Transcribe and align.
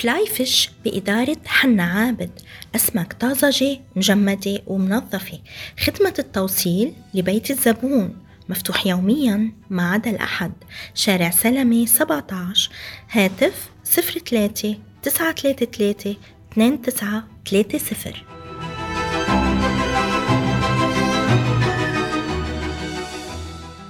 فلاي 0.00 0.26
فيش 0.26 0.70
بإدارة 0.84 1.36
حنا 1.46 1.82
عابد 1.82 2.30
أسماك 2.76 3.12
طازجة 3.12 3.80
مجمدة 3.96 4.62
ومنظفة. 4.66 5.38
خدمة 5.80 6.14
التوصيل 6.18 6.92
لبيت 7.14 7.50
الزبون 7.50 8.16
مفتوح 8.48 8.86
يوميا 8.86 9.52
ما 9.70 9.90
عدا 9.90 10.10
الأحد. 10.10 10.52
شارع 10.94 11.30
سلمي 11.30 11.86
17 11.86 12.70
هاتف 13.10 13.70
03 13.84 14.76
933 15.02 16.16
2930 16.56 18.14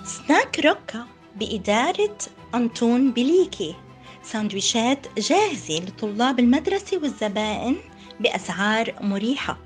سناك 0.05 0.61
روكا 0.65 1.07
بإدارة 1.37 2.19
أنطون 2.55 3.13
بليكي. 3.13 3.75
ساندويشات 4.23 5.19
جاهزة 5.19 5.79
لطلاب 5.79 6.41
المدرسة 6.41 6.99
والزبائن 6.99 7.77
بأسعار 8.21 8.95
مريحة. 9.01 9.59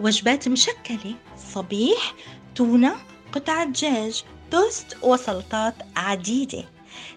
وجبات 0.00 0.48
مشكلة 0.48 1.14
صبيح 1.54 2.14
تونة 2.54 2.96
قطعة 3.32 3.64
دجاج 3.64 4.24
توست 4.50 4.96
وسلطات 5.02 5.74
عديدة. 5.96 6.64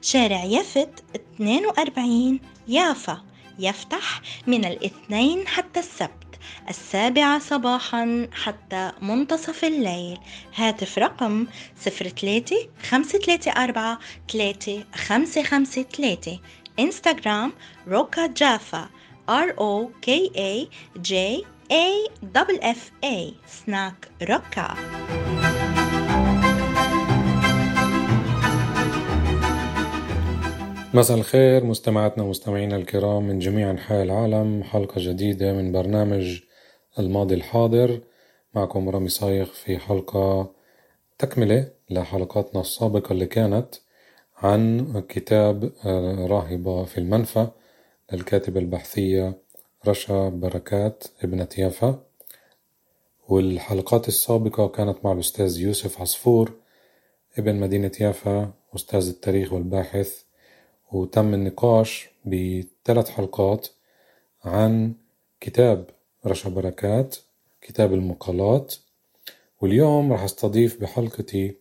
شارع 0.01 0.43
يفت 0.43 1.03
42 1.15 2.39
يافا. 2.67 3.21
يفتح 3.59 4.21
من 4.47 4.65
الاثنين 4.65 5.47
حتى 5.47 5.79
السبت. 5.79 6.11
السابعة 6.69 7.39
صباحا 7.39 8.27
حتى 8.31 8.91
منتصف 9.01 9.65
الليل. 9.65 10.17
هاتف 10.55 10.97
رقم 10.97 11.47
03 11.83 12.55
534 12.89 14.09
3553 14.27 16.39
انستغرام 16.81 17.53
روكا 17.87 18.27
جافا 18.27 18.89
R 19.29 19.49
O 19.59 19.87
K 20.05 20.09
A 20.37 20.67
J 21.09 21.13
A 21.71 21.85
F 22.61 23.05
A 23.05 23.33
سناك 23.47 24.11
روكا 24.29 24.75
مساء 30.93 31.17
الخير 31.17 31.63
مستمعاتنا 31.63 32.23
ومستمعينا 32.23 32.75
الكرام 32.75 33.27
من 33.27 33.39
جميع 33.39 33.71
أنحاء 33.71 34.03
العالم. 34.03 34.63
حلقة 34.63 34.95
جديدة 34.97 35.53
من 35.53 35.71
برنامج 35.71 36.39
الماضي 36.99 37.35
الحاضر. 37.35 37.99
معكم 38.55 38.89
رامي 38.89 39.09
صايغ 39.09 39.45
في 39.45 39.77
حلقة 39.77 40.51
تكملة 41.17 41.71
لحلقاتنا 41.89 42.61
السابقة 42.61 43.13
اللي 43.13 43.25
كانت. 43.25 43.75
عن 44.41 44.93
كتاب 45.09 45.71
آه، 45.85 46.27
راهبة 46.27 46.85
في 46.85 46.97
المنفى 46.97 47.47
للكاتبة 48.13 48.59
البحثية 48.59 49.37
رشا 49.87 50.29
بركات 50.29 51.03
ابنة 51.23 51.47
يافا 51.57 52.03
والحلقات 53.29 54.07
السابقة 54.07 54.67
كانت 54.67 55.05
مع 55.05 55.11
الأستاذ 55.11 55.59
يوسف 55.59 56.01
عصفور 56.01 56.53
ابن 57.37 57.55
مدينة 57.55 57.91
يافا 58.01 58.53
أستاذ 58.75 59.07
التاريخ 59.07 59.53
والباحث. 59.53 60.23
وتم 60.91 61.33
النقاش 61.33 62.09
بثلاث 62.25 63.09
حلقات 63.09 63.67
عن 64.43 64.93
كتاب 65.41 65.89
رشا 66.25 66.49
بركات 66.49 67.15
كتاب 67.61 67.93
المقالات. 67.93 68.75
واليوم 69.61 70.11
راح 70.11 70.23
أستضيف 70.23 70.81
بحلقتي 70.81 71.55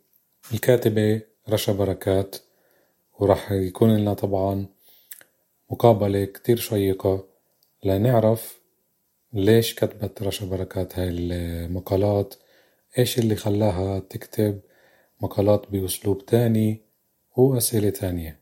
الكاتبة 0.52 1.22
رشا 1.48 1.72
بركات. 1.72 2.36
وراح 3.20 3.52
يكون 3.52 3.96
لنا 3.96 4.14
طبعا 4.14 4.66
مقابلة 5.70 6.24
كتير 6.24 6.56
شيقة 6.56 7.24
لنعرف 7.84 8.60
ليش 9.32 9.74
كتبت 9.74 10.22
رشا 10.22 10.46
بركات 10.46 10.98
هاي 10.98 11.08
المقالات 11.08 12.34
إيش 12.98 13.18
اللي 13.18 13.36
خلاها 13.36 13.98
تكتب 13.98 14.60
مقالات 15.20 15.70
بأسلوب 15.70 16.26
تاني 16.26 16.80
وأسئلة 17.36 17.90
تانية. 17.90 18.40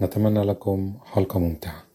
نتمنى 0.00 0.44
لكم 0.44 0.98
حلقة 1.04 1.38
ممتعة. 1.38 1.86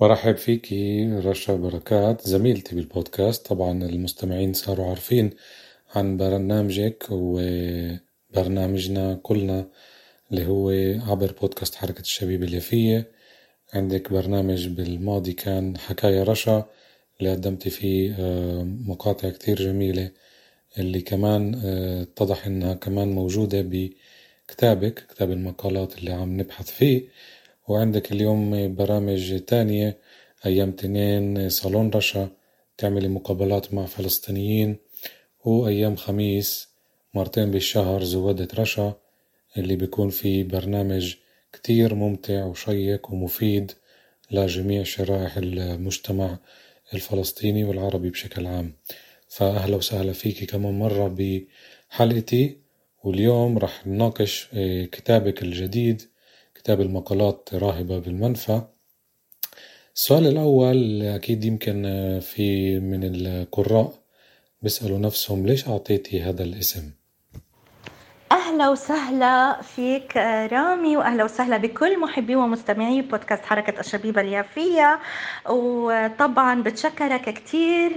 برحب 0.00 0.36
فيكي 0.36 1.06
رشا 1.06 1.56
بركات 1.56 2.28
زميلتي 2.28 2.74
بالبودكاست. 2.74 3.46
طبعا 3.46 3.84
المستمعين 3.84 4.52
صاروا 4.52 4.86
عارفين 4.86 5.30
عن 5.94 6.16
برنامجك 6.16 7.06
وبرنامجنا 7.10 9.14
كلنا 9.14 9.68
اللي 10.32 10.46
هو 10.46 10.70
عبر 11.10 11.32
بودكاست 11.40 11.74
حركة 11.74 12.00
الشبيب 12.00 12.42
اليافية 12.42 13.10
عندك 13.74 14.12
برنامج 14.12 14.68
بالماضي 14.68 15.32
كان 15.32 15.78
حكاية 15.78 16.22
رشا 16.22 16.66
اللي 17.20 17.32
قدمتي 17.32 17.70
فيه 17.70 18.16
آه، 18.18 18.62
مقاطع 18.62 19.30
كتير 19.30 19.56
جميلة. 19.62 20.10
اللي 20.78 21.00
كمان 21.00 21.60
آه، 21.64 22.02
اتضح 22.02 22.46
إنها 22.46 22.74
كمان 22.74 23.08
موجودة 23.12 23.62
بكتابك 23.62 25.06
كتاب 25.10 25.30
المقالات 25.30 25.98
اللي 25.98 26.12
عم 26.12 26.40
نبحث 26.40 26.70
فيه. 26.70 27.02
وعندك 27.68 28.12
اليوم 28.12 28.74
برامج 28.74 29.40
تانية 29.40 29.98
أيام 30.46 30.72
تنين 30.72 31.48
صالون 31.48 31.90
رشا 31.90 32.28
تعملي 32.78 33.08
مقابلات 33.08 33.74
مع 33.74 33.86
فلسطينيين. 33.86 34.76
وأيام 35.44 35.96
خميس 35.96 36.68
مرتين 37.14 37.50
بالشهر 37.50 38.04
زودة 38.04 38.48
رشا. 38.58 39.03
اللي 39.56 39.76
بيكون 39.76 40.10
فيه 40.10 40.44
برنامج 40.44 41.14
كتير 41.52 41.94
ممتع 41.94 42.44
وشيق 42.44 43.10
ومفيد 43.10 43.72
لجميع 44.30 44.82
شرائح 44.82 45.36
المجتمع 45.36 46.38
الفلسطيني 46.94 47.64
والعربي 47.64 48.10
بشكل 48.10 48.46
عام. 48.46 48.72
فأهلا 49.28 49.76
وسهلا 49.76 50.12
فيكي 50.12 50.46
كمان 50.46 50.78
مرة 50.78 51.16
بحلقتي 51.18 52.56
واليوم 53.04 53.58
رح 53.58 53.86
نناقش 53.86 54.48
آه، 54.54 54.84
كتابك 54.84 55.42
الجديد 55.42 56.02
كتاب 56.54 56.80
المقالات 56.80 57.48
راهبة 57.54 57.98
بالمنفى. 57.98 58.62
السؤال 59.96 60.26
الأول 60.26 61.02
أكيد 61.02 61.44
يمكن 61.44 61.86
آه، 61.86 62.18
في 62.18 62.78
من 62.80 63.04
القراء 63.04 63.94
بيسألوا 64.62 64.98
نفسهم 64.98 65.46
ليش 65.46 65.68
أعطيتي 65.68 66.22
هذا 66.22 66.42
الاسم؟ 66.42 66.90
أهلا 68.34 68.68
وسهلا 68.68 69.62
فيك 69.62 70.16
رامي 70.52 70.96
وأهلا 70.96 71.24
وسهلا 71.24 71.56
بكل 71.56 72.00
محبي 72.00 72.36
ومستمعي 72.36 73.02
بودكاست 73.02 73.44
حركة 73.44 73.80
الشبيبة 73.80 74.20
اليافية. 74.20 74.98
وطبعا 75.48 76.62
بتشكرك 76.62 77.22
كثير 77.34 77.92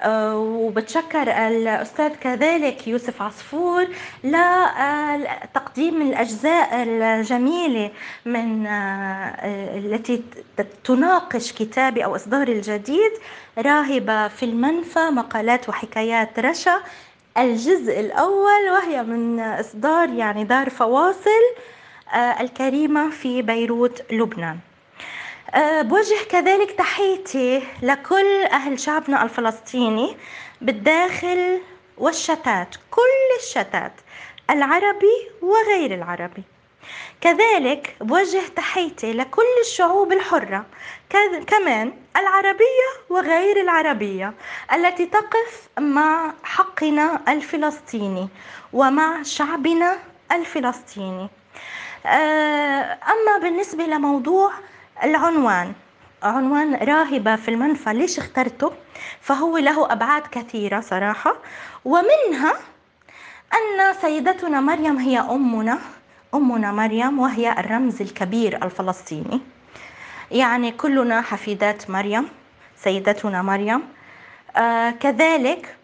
آه، 0.00 0.36
وبتشكر 0.36 1.22
الأستاذ 1.48 2.08
كذلك 2.08 2.88
يوسف 2.88 3.22
عصفور 3.22 3.86
لتقديم 4.24 6.02
الأجزاء 6.02 6.68
الجميلة 6.82 7.90
من 8.26 8.66
آه، 8.66 9.78
التي 9.78 10.22
تناقش 10.84 11.52
كتابي 11.52 12.04
أو 12.04 12.16
إصداري 12.16 12.52
الجديد 12.52 13.12
راهبة 13.58 14.28
في 14.28 14.42
المنفى 14.44 15.10
مقالات 15.10 15.68
وحكايات 15.68 16.38
رشا. 16.38 16.80
الجزء 17.38 18.00
الأول 18.00 18.70
وهي 18.70 19.02
من 19.02 19.40
إصدار 19.40 20.08
يعني 20.08 20.44
دار 20.44 20.70
فواصل 20.70 21.42
آه، 22.14 22.40
الكريمة 22.40 23.10
في 23.10 23.42
بيروت 23.42 24.12
لبنان. 24.12 24.58
آه، 25.54 25.82
بوجه 25.82 26.24
كذلك 26.30 26.70
تحيتي 26.70 27.62
لكل 27.82 28.42
أهل 28.52 28.80
شعبنا 28.80 29.22
الفلسطيني 29.22 30.16
بالداخل 30.60 31.60
والشتات 31.98 32.76
كل 32.90 33.40
الشتات 33.40 33.92
العربي 34.50 35.28
وغير 35.42 35.94
العربي. 35.94 36.42
كذلك 37.20 37.96
بوجه 38.00 38.42
تحيتي 38.56 39.12
لكل 39.12 39.42
الشعوب 39.60 40.12
الحرة 40.12 40.66
كمان 41.46 41.92
العربية 42.16 42.88
وغير 43.10 43.60
العربية 43.60 44.34
التي 44.74 45.06
تقف 45.06 45.68
مع 45.78 46.32
حقنا 46.42 47.20
الفلسطيني 47.28 48.28
ومع 48.72 49.22
شعبنا 49.22 49.98
الفلسطيني. 50.32 51.28
آه 52.06 52.98
أما 53.08 53.38
بالنسبة 53.42 53.84
لموضوع 53.84 54.52
العنوان 55.04 55.72
عنوان 56.22 56.74
راهبة 56.74 57.36
في 57.36 57.48
المنفى 57.48 57.92
ليش 57.92 58.18
اخترته؟ 58.18 58.72
فهو 59.20 59.58
له 59.58 59.92
أبعاد 59.92 60.22
كثيرة 60.22 60.80
صراحة 60.80 61.36
ومنها 61.84 62.54
أن 63.54 63.94
سيدتنا 64.00 64.60
مريم 64.60 64.98
هي 64.98 65.18
أمنا 65.18 65.78
أمنا 66.34 66.72
مريم 66.72 67.18
وهي 67.18 67.52
الرمز 67.52 68.02
الكبير 68.02 68.64
الفلسطيني. 68.64 69.40
يعني 70.32 70.70
كلنا 70.72 71.20
حفيدات 71.22 71.90
مريم 71.90 72.28
سيدتنا 72.76 73.42
مريم. 73.42 73.82
آه 74.56 74.90
كذلك 74.90 75.76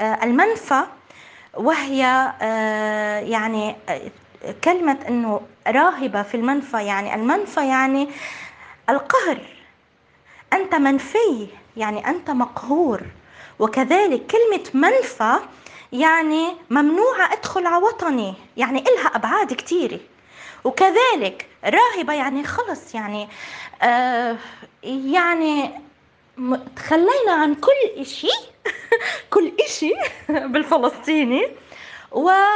آه 0.00 0.24
المنفى 0.24 0.82
وهي 1.54 2.32
آه 2.42 3.18
يعني 3.20 3.76
كلمة 4.64 4.98
أنه 5.08 5.40
راهبة 5.66 6.22
في 6.22 6.36
المنفى 6.36 6.84
يعني 6.84 7.14
المنفى 7.14 7.68
يعني 7.68 8.08
القهر. 8.90 9.38
أنت 10.52 10.74
منفي 10.74 11.48
يعني 11.76 12.08
أنت 12.08 12.30
مقهور. 12.30 13.00
وكذلك 13.58 14.22
كلمة 14.26 14.88
منفى 14.88 15.36
يعني 15.92 16.48
ممنوعة 16.70 17.32
أدخل 17.32 17.66
على 17.66 17.84
وطني 17.84 18.34
يعني 18.56 18.78
إلها 18.80 19.06
أبعاد 19.06 19.52
كتيرة. 19.54 19.98
وكذلك 20.66 21.46
راهبة 21.64 22.14
يعني 22.14 22.44
خلص 22.44 22.94
يعني 22.94 23.28
آه 23.82 24.36
يعني 24.84 25.70
تخلينا 26.76 27.32
عن 27.32 27.54
كل 27.54 28.00
إشي 28.00 28.28
كل 29.34 29.52
إشي 29.60 29.92
بالفلسطيني 30.52 31.48
وقابعين 32.12 32.52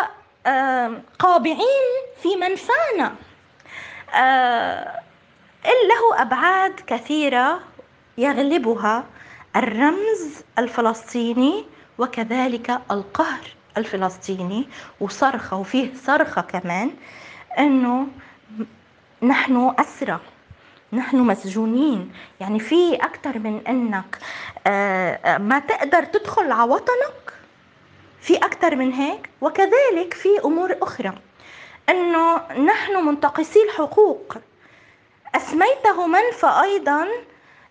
في 2.22 2.36
منفانا 2.36 3.14
آه 4.14 5.00
له 5.64 6.22
أبعاد 6.22 6.80
كثيرة 6.86 7.60
يغلبها 8.18 9.04
الرمز 9.56 10.42
الفلسطيني 10.58 11.64
وكذلك 11.98 12.80
القهر 12.90 13.54
الفلسطيني 13.76 14.68
وصرخة 15.00 15.56
وفيه 15.56 15.90
صرخة 15.94 16.40
كمان. 16.40 16.90
أنه 17.58 18.06
نحن 19.22 19.74
أسرى 19.78 20.20
نحن 20.92 21.16
مسجونين. 21.16 22.12
يعني 22.40 22.60
في 22.60 22.94
أكثر 22.94 23.38
من 23.38 23.60
أنك 23.68 24.18
آه، 24.66 25.38
ما 25.38 25.58
تقدر 25.58 26.04
تدخل 26.04 26.52
على 26.52 26.70
وطنك 26.70 27.32
في 28.20 28.36
أكثر 28.36 28.76
من 28.76 28.92
هيك. 28.92 29.30
وكذلك 29.40 30.14
في 30.14 30.28
أمور 30.44 30.76
أخرى. 30.82 31.12
أنه 31.88 32.36
نحن 32.52 33.06
منتقصي 33.06 33.58
الحقوق. 33.62 34.34
أسميته 35.34 36.06
منفى 36.06 36.60
أيضا 36.62 37.08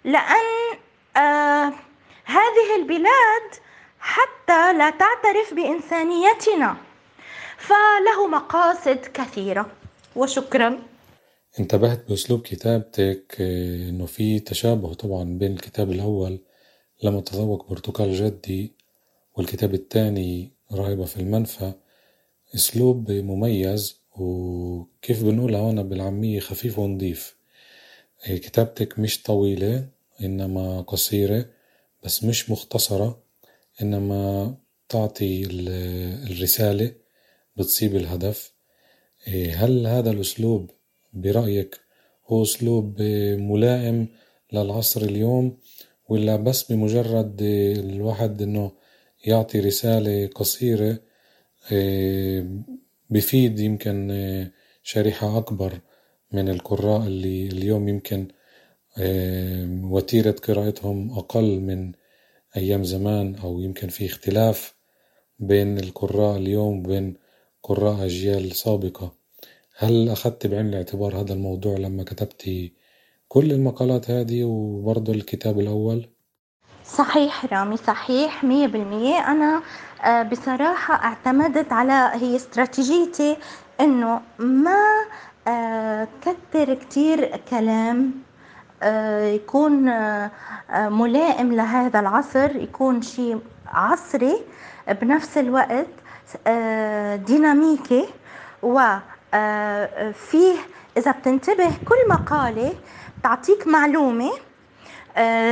لأن 0.04 0.78
آه 1.18 1.74
هذه 2.26 2.76
البلاد 2.76 3.56
حتى 4.00 4.74
لا 4.74 4.90
تعترف 4.90 5.54
بإنسانيتنا. 5.54 6.78
فله 7.60 8.28
مقاصد 8.28 8.98
كثيرة. 9.14 9.72
وشكرا. 10.16 10.80
انتبهت 11.60 12.10
بأسلوب 12.10 12.42
كتابتك 12.42 13.36
إنه 13.90 14.06
في 14.06 14.40
تشابه 14.40 14.94
طبعا 14.94 15.24
بين 15.24 15.52
الكتاب 15.52 15.92
الأول 15.92 16.40
لما 17.04 17.22
تذوق 17.22 17.70
برتقال 17.70 18.14
جدي 18.16 18.74
والكتاب 19.36 19.74
الثاني 19.74 20.52
راهبة 20.72 21.06
في 21.06 21.18
المنفى. 21.18 21.74
أسلوب 22.56 23.12
مميز 23.12 24.02
وكيف 24.16 25.24
بنقولها 25.24 25.60
هون 25.60 25.84
بالعامية 25.84 26.40
خفيف 26.40 26.80
ونضيف. 26.80 27.36
آه، 28.28 28.38
كتابتك 28.38 29.00
مش 29.00 29.22
طويلة 29.24 29.88
إنما 30.22 30.82
قصيرة 30.82 31.46
بس 32.04 32.24
مش 32.24 32.50
مختصرة 32.50 33.24
إنما 33.82 34.56
تعطي 34.90 35.48
الرسالة 36.32 36.92
بتصيب 37.60 37.96
الهدف. 37.96 38.54
إيه، 39.28 39.66
هل 39.66 39.88
هذا 39.88 40.12
الأسلوب 40.12 40.70
برأيك 41.14 41.80
هو 42.28 42.44
أسلوب 42.44 43.02
ملائم 43.52 44.08
للعصر 44.54 45.02
اليوم 45.02 45.58
ولا 46.10 46.36
بس 46.36 46.72
بمجرد 46.72 47.38
الواحد 47.42 48.42
إنه 48.42 48.72
يعطي 49.26 49.60
رسالة 49.60 50.28
قصيرة 50.28 51.00
إيه، 51.72 52.48
بفيد 53.10 53.60
يمكن 53.60 54.50
شريحة 54.84 55.38
أكبر 55.38 55.80
من 56.32 56.50
القراء 56.50 57.08
اللي 57.08 57.48
اليوم 57.48 57.88
يمكن 57.90 58.28
وتيرة 59.84 60.32
قراءتهم 60.32 61.12
أقل 61.12 61.60
من 61.60 61.92
أيام 62.58 62.84
زمان 62.84 63.36
أو 63.36 63.60
يمكن 63.62 63.88
في 63.88 64.06
اختلاف 64.06 64.76
بين 65.40 65.80
القراء 65.80 66.38
اليوم 66.38 66.80
وبين 66.80 67.16
قراء 67.64 68.06
أجيال 68.06 68.56
سابقة. 68.56 69.12
هل 69.78 70.10
أخذت 70.10 70.48
بعين 70.48 70.68
الاعتبار 70.68 71.22
هذا 71.22 71.34
الموضوع 71.34 71.78
لما 71.78 72.04
كتبتي 72.04 72.74
كل 73.28 73.52
المقالات 73.52 74.12
هذه 74.12 74.44
وبرضه 74.44 75.14
الكتاب 75.14 75.60
الأول؟ 75.60 76.10
صحيح 76.86 77.54
رامي 77.54 77.78
صحيح 77.78 78.44
مية 78.44 78.68
بالمية. 78.68 79.32
أنا 79.32 79.62
آه، 80.04 80.24
بصراحة 80.24 80.94
اعتمدت 80.94 81.74
على 81.74 82.12
هي 82.14 82.36
استراتيجيتي 82.36 83.38
إنه 83.80 84.22
ما 84.40 84.84
آه، 85.48 86.08
كتر 86.22 86.74
كتير 86.74 87.38
كلام 87.38 88.12
آه، 88.84 89.24
يكون 89.24 89.72
ملائم 90.72 91.54
لهذا 91.54 92.00
العصر 92.00 92.56
يكون 92.56 93.02
شيء 93.02 93.40
عصري. 93.68 94.44
بنفس 95.02 95.38
الوقت 95.38 95.88
ديناميكي 97.16 98.06
وفيه 98.64 100.56
إذا 100.98 101.12
بتنتبه 101.12 101.72
كل 101.88 102.10
مقالة 102.10 102.74
تعطيك 103.24 103.68
معلومة 103.68 104.32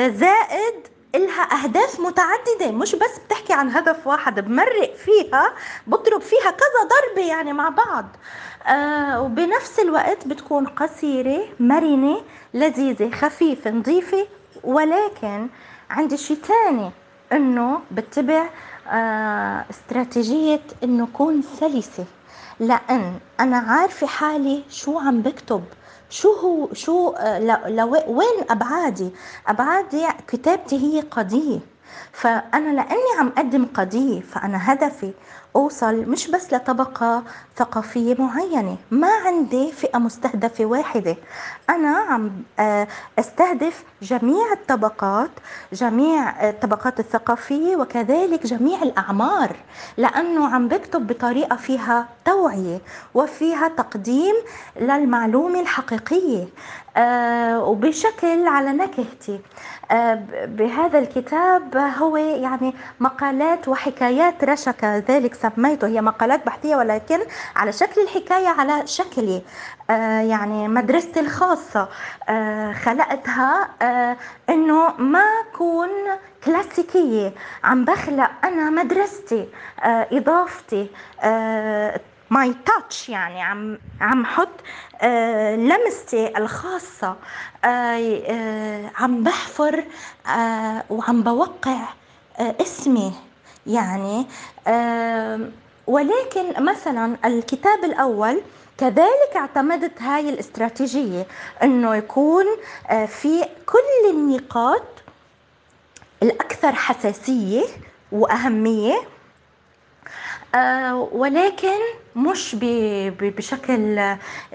زائد 0.09 0.88
إلها 1.15 1.63
أهداف 1.63 2.00
متعددة 2.00 2.71
مش 2.71 2.95
بس 2.95 3.19
بتحكي 3.27 3.53
عن 3.53 3.69
هدف 3.69 4.07
واحد 4.07 4.39
بمرق 4.39 4.95
فيها 4.95 5.53
بضرب 5.88 6.21
فيها 6.21 6.51
كذا 6.51 6.89
ضربة 6.89 7.27
يعني 7.27 7.53
مع 7.53 7.69
بعض. 7.69 8.06
آه 8.68 9.21
وبنفس 9.21 9.80
الوقت 9.80 10.27
بتكون 10.27 10.65
قصيرة 10.65 11.44
مرنة 11.59 12.21
لذيذة 12.54 13.11
خفيفة 13.11 13.71
نظيفة 13.71 14.28
ولكن 14.63 15.47
عندي 15.90 16.18
شيء 16.18 16.37
تاني 16.47 16.92
إنه 17.31 17.81
بتبع 17.92 18.42
آه 18.44 18.49
استراتيجية 19.69 20.61
انه 20.83 21.07
كون 21.13 21.41
سلسة 21.59 22.06
لأن 22.59 23.19
أنا 23.39 23.57
عارفة 23.57 24.07
حالي 24.07 24.63
شو 24.69 24.99
عم 24.99 25.21
بكتب 25.21 25.63
شو 26.09 26.31
هو 26.33 26.73
شو 26.73 27.09
آه 27.09 27.39
لو 27.69 27.91
وين 28.07 28.45
أبعادي؟ 28.49 29.09
أبعادي 29.47 30.07
كتابتي 30.27 30.75
هي 30.77 31.01
قضية. 31.01 31.59
فأنا 32.11 32.69
لأني 32.69 33.19
عم 33.19 33.27
أقدم 33.37 33.65
قضية 33.65 34.21
فأنا 34.21 34.73
هدفي 34.73 35.11
أوصل 35.56 35.95
مش 35.95 36.27
بس 36.27 36.54
لطبقة 36.54 37.23
ثقافية 37.57 38.16
معينة 38.19 38.77
ما 38.92 39.07
عندي 39.25 39.71
فئة 39.71 39.97
مستهدفة 39.99 40.66
واحدة. 40.66 41.16
أنا 41.69 41.89
عم 41.97 42.31
آه، 42.59 42.87
أستهدف 43.19 43.83
جميع 44.01 44.54
الطبقات 44.54 45.30
جميع 45.73 46.49
الطبقات 46.49 46.99
الثقافية 46.99 47.75
وكذلك 47.75 48.45
جميع 48.47 48.81
الأعمار 48.83 49.56
لأنه 49.97 50.47
عم 50.47 50.68
بكتب 50.68 51.07
بطريقة 51.07 51.56
فيها 51.56 52.07
توعية 52.25 52.80
وفيها 53.13 53.68
تقديم 53.68 54.35
للمعلومة 54.80 55.59
الحقيقية. 55.59 56.44
آه، 56.44 56.86
وبشكل 57.68 58.47
على 58.47 58.71
نكهتي. 58.71 59.39
آه، 59.92 60.23
بهذا 60.45 60.99
الكتاب 60.99 61.77
هو 61.77 62.18
يعني 62.18 62.73
مقالات 62.99 63.68
وحكايات 63.68 64.44
رشكة 64.44 64.97
ذلك 64.97 65.33
سميته. 65.33 65.87
هي 65.87 66.01
مقالات 66.01 66.45
بحثية 66.45 66.75
ولكن 66.75 67.19
على 67.56 67.71
شكل 67.71 68.01
الحكاية 68.01 68.47
على 68.47 68.87
شكلي. 68.87 69.42
آه، 69.89 70.21
يعني 70.21 70.68
مدرستي 70.68 71.19
الخاصة. 71.19 71.89
خلقتها 72.83 73.69
إنه 74.49 74.94
ما 74.97 75.23
أكون 75.54 75.89
كلاسيكية. 76.45 77.33
عم 77.63 77.85
بخلق 77.85 78.31
أنا 78.44 78.69
مدرستي 78.69 79.47
إضافتي 79.83 80.89
ماي 82.29 82.55
تاتش 82.65 83.09
يعني 83.09 83.41
عم 83.41 83.77
عم 84.01 84.25
حط 84.25 84.49
آه 85.01 85.55
لمستي 85.55 86.37
الخاصة 86.37 87.15
آه 87.65 88.21
آه 88.27 88.91
عم 88.97 89.23
بحفر 89.23 89.83
وعم 90.89 91.23
بوقع 91.23 91.79
اسمي 92.39 93.13
يعني 93.67 94.25
ولكن 95.87 96.63
مثلا 96.63 97.17
الكتاب 97.25 97.83
الأول 97.83 98.41
كذلك 98.77 99.35
اعتمدت 99.35 100.01
هاي 100.01 100.29
الاستراتيجية 100.29 101.27
إنه 101.63 101.95
يكون 101.95 102.45
في 103.07 103.43
كل 103.65 104.09
النقاط 104.09 104.83
الأكثر 106.23 106.71
حساسية 106.75 107.63
وأهمية 108.11 108.95
آه، 108.95 109.17
ولكن 111.11 111.77
مش 112.16 112.56
بشكل 113.21 114.01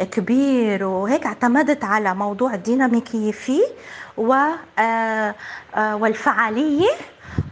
كبير 0.00 0.84
وهيك 0.84 1.26
اعتمدت 1.26 1.84
على 1.84 2.14
موضوع 2.14 2.54
الديناميكية 2.54 3.32
فيه 3.32 3.64
آه، 4.78 5.34
والفعالية 5.76 6.90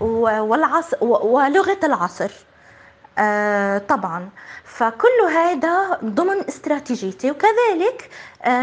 والعصر 0.00 0.96
ولغة 1.04 1.78
العصر. 1.84 2.30
طبعا. 3.88 4.28
فكل 4.64 5.20
هذا 5.34 5.98
ضمن 6.04 6.40
استراتيجيتي 6.48 7.30
وكذلك 7.30 8.10
آه، 8.10 8.10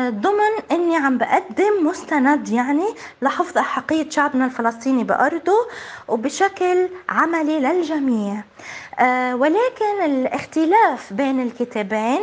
ضمن 0.09 0.53
إني 0.71 0.95
عم 0.95 1.17
بقدم 1.17 1.87
مستند 1.87 2.49
يعني 2.49 2.87
لحفظ 3.21 3.57
أحقية 3.57 4.09
شعبنا 4.09 4.45
الفلسطيني 4.45 5.03
بأرضه 5.03 5.67
وبشكل 6.07 6.89
عملي 7.09 7.59
للجميع. 7.59 8.43
آه، 8.99 9.35
ولكن 9.35 10.01
الاختلاف 10.05 11.13
بين 11.13 11.41
الكتابين 11.41 12.19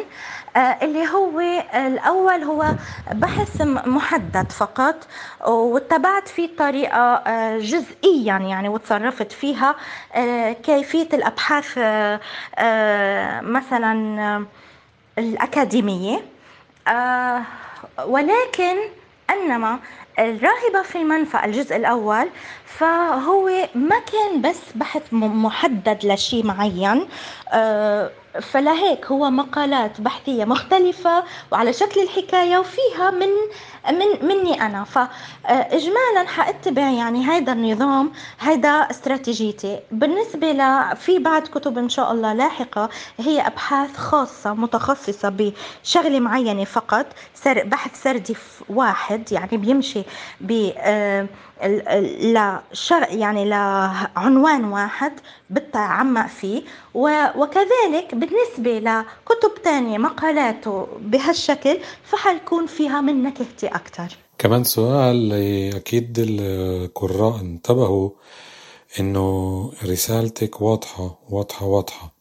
آه، 0.57 0.59
اللي 0.59 1.09
هو 1.09 1.41
الأول 1.75 2.43
هو 2.43 2.75
بحث 3.13 3.61
محدد 3.63 4.53
فقط 4.53 5.07
واتبعت 5.47 6.29
فيه 6.29 6.57
طريقة 6.59 7.23
جزئيا 7.59 8.39
يعني 8.39 8.69
وتصرفت 8.69 9.33
فيها 9.33 9.75
كيفية 10.53 11.09
الأبحاث 11.13 11.79
مثلا 13.43 14.45
الأكاديمية. 15.19 16.34
ولكن 18.07 18.77
أنما 19.31 19.79
الراهبه 20.19 20.83
في 20.83 20.99
المنفى 20.99 21.45
الجزء 21.45 21.77
الأول 21.77 22.29
فهو 22.67 23.69
ما 23.75 23.99
كان 23.99 24.43
بس 24.43 24.61
بحث 24.75 25.03
محدد 25.13 25.99
لشيء 26.07 26.47
معين 26.47 27.09
فلهيك 28.41 29.07
هو 29.07 29.31
مقالات 29.31 30.01
بحثية 30.01 30.45
مختلفة 30.45 31.25
وعلى 31.53 31.73
شكل 31.73 32.01
الحكاية 32.01 32.59
وفيها 32.59 33.11
من 33.11 33.29
من 33.91 34.29
مني 34.29 34.63
أنا. 34.63 34.85
فإجمالا 34.85 36.27
حأتبع 36.27 36.83
يعني 36.83 37.25
هذا 37.25 37.53
النظام 37.53 38.13
هذا 38.39 38.69
استراتيجيتي. 38.71 39.81
بالنسبة 39.93 40.53
ل 40.53 40.97
في 40.97 41.19
بعض 41.19 41.43
كتب 41.43 41.79
إن 41.79 41.89
شاء 41.89 42.13
الله 42.13 42.33
لاحقة 42.33 42.89
هي 43.19 43.41
أبحاث 43.47 43.97
خاصة 43.97 44.55
متخصصة 44.55 45.29
بشغلة 45.85 46.21
معينة 46.21 46.65
فقط 46.65 47.07
بحث 47.47 48.03
سردي 48.03 48.37
واحد 48.69 49.33
يعني 49.33 49.57
بيمشي 49.57 50.03
ب 50.41 50.71
يعني 53.11 53.45
لعنوان 53.45 54.65
واحد 54.65 55.13
بتعمق 55.51 56.27
فيه. 56.27 56.63
وكذلك 56.95 58.15
بالنسبة 58.15 58.79
لكتب 58.79 59.63
تانية 59.65 59.99
مقالاته 59.99 60.87
بهالشكل 61.01 61.79
فحيكون 62.05 62.67
فيها 62.67 63.01
من 63.01 63.23
نكهتي 63.23 63.67
أكتر. 63.67 64.17
كمان 64.39 64.65
سؤال 64.65 65.33
أكيد 65.75 66.19
القراء 66.19 67.41
انتبهوا 67.41 68.11
إنه 69.01 69.73
رسالتك 69.85 70.61
واضحة 70.61 71.19
واضحة 71.31 71.67
واضحة. 71.67 72.15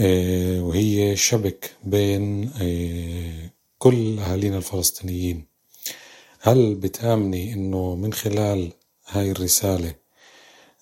إيه، 0.00 0.60
وهي 0.60 1.16
شبك 1.16 1.70
بين 1.84 2.50
إيه، 2.60 3.52
كل 3.78 4.18
أهالينا 4.18 4.56
الفلسطينيين. 4.56 5.47
هل 6.40 6.74
بتآمني 6.74 7.52
إنه 7.52 7.94
من 7.94 8.12
خلال 8.12 8.72
هاي 9.08 9.30
الرسالة 9.30 9.94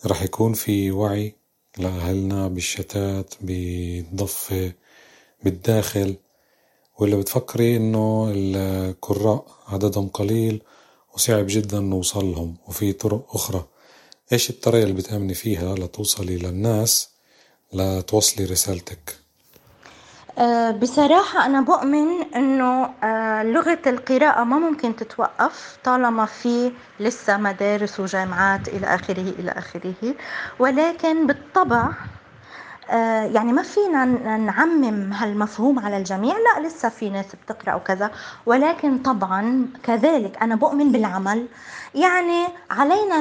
رح 0.06 0.22
يكون 0.22 0.52
في 0.52 0.90
وعي؟ 0.90 1.34
لأهلنا 1.78 2.48
بالشتات 2.48 3.34
بالضفة 3.40 4.72
بالداخل؟ 5.44 6.16
ولا 6.98 7.16
بتفكري 7.16 7.76
إنه 7.76 8.32
القراء 8.34 9.46
عددهم 9.66 10.08
قليل 10.08 10.62
وصعب 11.14 11.46
جدا 11.48 11.80
نوصلهم 11.80 12.56
وفي 12.68 12.92
طرق 12.92 13.34
أخرى؟ 13.34 13.66
إيش 14.32 14.50
الطريقة 14.50 14.82
اللي 14.82 14.94
بتآمني 14.94 15.34
فيها 15.34 15.74
لتوصلي 15.74 16.36
للناس 16.36 17.08
لتوصلي 17.72 18.44
رسالتك؟ 18.44 19.25
بصراحة 20.82 21.46
أنا 21.46 21.60
بؤمن 21.60 22.34
إنه 22.34 22.94
آه، 23.04 23.42
لغة 23.42 23.78
القراءة 23.86 24.44
ما 24.44 24.58
ممكن 24.58 24.96
تتوقف 24.96 25.78
طالما 25.84 26.26
في 26.26 26.72
لسه 27.00 27.36
مدارس 27.36 28.00
وجامعات 28.00 28.68
إلى 28.68 28.86
آخره 28.86 29.20
إلى 29.38 29.50
آخره. 29.50 30.14
ولكن 30.58 31.26
بالطبع 31.26 31.88
آه، 32.90 33.22
يعني 33.24 33.52
ما 33.52 33.62
فينا 33.62 34.04
نعمم 34.36 35.12
هالمفهوم 35.12 35.78
على 35.78 35.96
الجميع. 35.96 36.34
لا 36.38 36.66
لسه 36.68 36.88
في 36.88 37.10
ناس 37.10 37.36
بتقرأ 37.36 37.74
وكذا. 37.74 38.10
ولكن 38.46 38.98
طبعا 38.98 39.68
كذلك 39.82 40.42
أنا 40.42 40.54
بؤمن 40.56 40.92
بالعمل. 40.92 41.48
يعني 41.96 42.46
علينا 42.70 43.20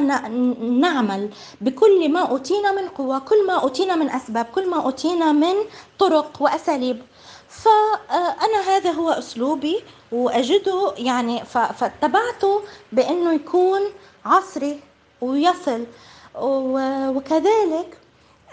نعمل 0.60 1.29
بكل 1.62 2.12
ما 2.12 2.20
أوتينا 2.20 2.72
من 2.72 2.88
قوة 2.88 3.20
كل 3.20 3.48
ما 3.48 3.53
أوتينا 3.53 3.96
من 3.96 4.10
أسباب 4.10 4.46
كل 4.46 4.70
ما 4.70 4.84
أوتينا 4.84 5.32
من 5.32 5.55
طرق 6.00 6.41
وأساليب. 6.41 7.01
فانا 7.50 8.60
هذا 8.67 8.91
هو 8.91 9.10
أسلوبي 9.10 9.84
وأجده 10.12 10.94
يعني 10.98 11.46
فاتبعته 11.46 12.62
بأنه 12.91 13.34
يكون 13.34 13.82
عصري 14.25 14.79
ويصل. 15.22 15.86
وكذلك 17.15 17.98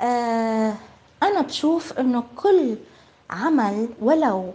آه 0.00 0.75
أنا 1.23 1.41
بشوف 1.41 1.93
إنه 1.99 2.25
كل 2.37 2.76
عمل 3.31 3.88
ولو 4.02 4.52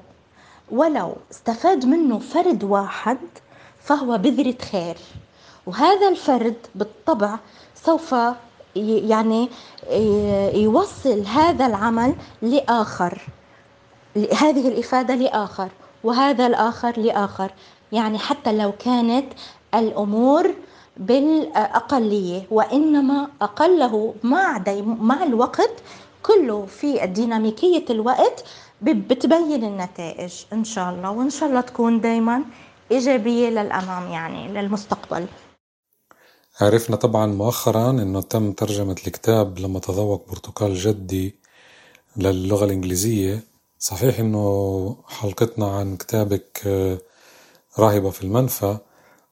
ولو 0.71 1.15
استفاد 1.31 1.85
منه 1.85 2.19
فرد 2.19 2.63
واحد 2.63 3.17
فهو 3.83 4.17
بذرة 4.17 4.57
خير. 4.71 4.97
وهذا 5.67 6.07
الفرد 6.09 6.55
بالطبع 6.75 7.37
سوف 7.75 8.15
يعني 8.75 9.49
يوصل 10.53 11.25
هذا 11.25 11.65
العمل 11.65 12.15
لآخر. 12.41 13.21
هذه 14.15 14.67
الإفادة 14.67 15.15
لآخر 15.15 15.69
وهذا 16.03 16.47
الآخر 16.47 16.99
لآخر. 16.99 17.51
يعني 17.91 18.17
حتى 18.19 18.51
لو 18.51 18.71
كانت 18.79 19.33
الأمور 19.75 20.53
بالأقلية 20.97 22.41
وإنما 22.51 23.27
أقله 23.41 24.13
مع, 24.23 24.63
مع 24.85 25.23
الوقت 25.23 25.71
كله 26.23 26.65
في 26.65 27.07
ديناميكية 27.07 27.85
الوقت 27.89 28.43
بتبين 28.81 29.63
النتائج 29.63 30.33
إن 30.53 30.63
شاء 30.63 30.89
الله. 30.93 31.11
وإن 31.11 31.29
شاء 31.29 31.49
الله 31.49 31.61
تكون 31.61 32.01
دايما 32.01 32.43
إيجابية 32.91 33.49
للأمام 33.49 34.11
يعني 34.11 34.47
للمستقبل. 34.47 35.25
عرفنا 36.61 36.95
طبعا 36.95 37.25
مؤخرا 37.25 37.89
إنه 37.89 38.21
تم 38.21 38.51
ترجمة 38.51 38.95
الكتاب 39.07 39.59
لما 39.59 39.79
تذوق 39.79 40.25
برتقال 40.29 40.75
جدي 40.75 41.35
للغة 42.15 42.65
الإنجليزية 42.65 43.43
صحيح 43.79 44.19
إنه 44.19 44.97
حلقتنا 45.07 45.67
عن 45.77 45.97
كتابك 45.97 46.61
آه، 46.65 46.97
راهبة 47.79 48.09
في 48.09 48.23
المنفى 48.23 48.77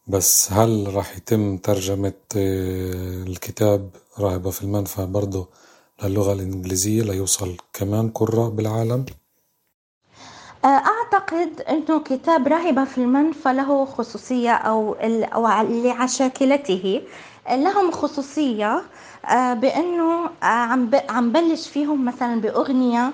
بس 0.08 0.52
هل 0.52 0.94
راح 0.96 1.18
يتم 1.18 1.58
ترجمة 1.58 2.14
آه، 2.38 3.24
الكتاب 3.24 3.90
راهبة 4.20 4.50
في 4.52 4.62
المنفى 4.62 5.06
برضه 5.06 5.48
للغة 6.04 6.34
الإنجليزية 6.34 7.02
ليوصل 7.04 7.58
كمان 7.74 8.10
قراء 8.10 8.50
بالعالم؟ 8.50 9.06
آه، 11.16 11.18
أعتقد 11.18 11.62
أنه 11.62 12.00
كتاب 12.00 12.48
راهبة 12.48 12.84
في 12.84 12.98
المنفى 12.98 13.54
له 13.54 13.86
خصوصية 13.86 14.52
أو, 14.54 14.96
لعشاكلته. 15.64 17.02
لهم 17.52 17.92
خصوصية 17.92 18.82
آه، 19.26 19.54
بأنه 19.54 20.26
آه، 20.44 20.46
عم 20.46 20.90
عم 21.10 21.32
بلش 21.32 21.68
فيهم 21.70 22.06
مثلا 22.06 22.42
بأغنية 22.42 23.14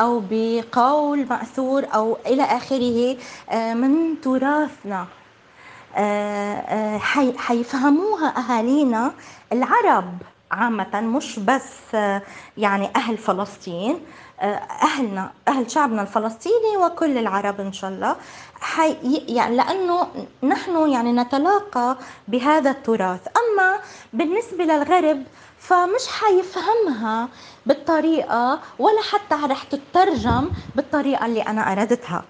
أو 0.00 0.22
بقول 0.30 1.26
مأثور 1.30 1.84
أو 1.94 2.16
إلى 2.26 2.42
آخره 2.42 3.16
من 3.74 4.20
تراثنا. 4.20 5.06
حيفهموها 7.38 8.34
أهالينا 8.38 9.12
العرب 9.52 10.14
عامة 10.52 11.00
مش 11.00 11.38
بس 11.38 11.94
يعني 12.56 12.90
أهل 12.96 13.18
فلسطين. 13.18 14.00
أهلنا 14.42 15.30
أهل 15.48 15.70
شعبنا 15.70 16.02
الفلسطيني 16.02 16.76
وكل 16.76 17.18
العرب 17.18 17.60
إن 17.60 17.72
شاء 17.72 17.90
الله. 17.90 18.16
حي 18.60 18.96
يعني 19.28 19.56
لأنه 19.56 20.06
نحن 20.42 20.90
يعني 20.90 21.12
نتلاقى 21.12 21.96
بهذا 22.28 22.70
التراث. 22.70 23.20
أما 23.36 23.78
بالنسبة 24.12 24.64
للغرب 24.64 25.22
فمش 25.58 26.06
حيفهمها 26.20 27.28
بالطريقة 27.66 28.60
ولا 28.78 29.02
حتى 29.12 29.34
رح 29.34 29.62
تترجم 29.62 30.50
بالطريقة 30.74 31.26
اللي 31.26 31.42
أنا 31.42 31.72
أردتها. 31.72 32.24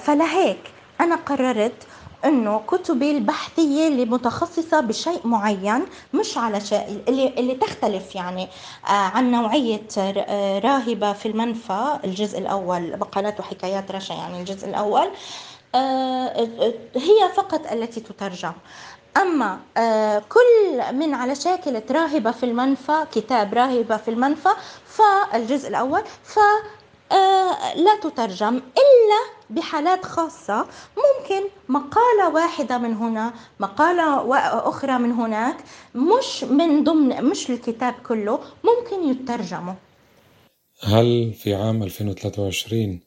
فلهيك 0.00 0.60
أنا 1.00 1.16
قررت 1.16 1.86
أنه 2.24 2.62
كتبي 2.68 3.10
البحثية 3.10 3.88
اللي 3.88 4.04
متخصصة 4.04 4.80
بشيء 4.80 5.20
معين 5.24 5.86
مش 6.14 6.38
على 6.38 6.60
شيء 6.60 7.02
اللي 7.08 7.34
اللي 7.38 7.54
تختلف 7.54 8.14
يعني 8.14 8.48
آه، 8.86 8.90
عن 8.90 9.30
نوعية 9.30 9.82
آه، 9.98 10.58
راهبة 10.58 11.12
في 11.12 11.28
المنفى 11.28 11.98
الجزء 12.04 12.38
الأول 12.38 12.98
مقالات 12.98 13.40
وحكايات 13.40 13.90
رشا 13.90 14.12
يعني 14.12 14.40
الجزء 14.40 14.68
الأول 14.68 15.10
آه، 15.74 16.48
هي 16.96 17.28
فقط 17.36 17.72
التي 17.72 18.00
تترجم. 18.00 18.52
أما 19.16 19.58
كل 20.28 20.94
من 20.94 21.14
على 21.14 21.34
شاكلة 21.34 21.82
راهبة 21.90 22.30
في 22.30 22.46
المنفى 22.46 23.06
كتاب 23.12 23.54
راهبة 23.54 23.96
في 23.96 24.08
المنفى 24.08 24.48
فالجزء 24.86 25.68
الأول 25.68 26.02
ف 26.24 26.38
آه، 27.12 27.74
لا 27.74 27.96
تترجم 28.02 28.54
إلا 28.56 29.20
بحالات 29.54 30.04
خاصة. 30.04 30.66
ممكن 30.96 31.42
مقالة 31.68 32.34
واحدة 32.34 32.78
من 32.78 32.94
هنا 32.94 33.32
مقالة 33.60 34.38
أخرى 34.68 34.98
من 34.98 35.12
هناك 35.12 35.56
مش 35.94 36.44
من 36.44 36.84
ضمن 36.84 37.24
مش 37.24 37.50
الكتاب 37.50 37.94
كله 38.08 38.40
ممكن 38.64 39.08
يترجموا. 39.10 39.74
هل 40.80 41.32
في 41.32 41.54
عام 41.54 41.82
2023 41.82 43.00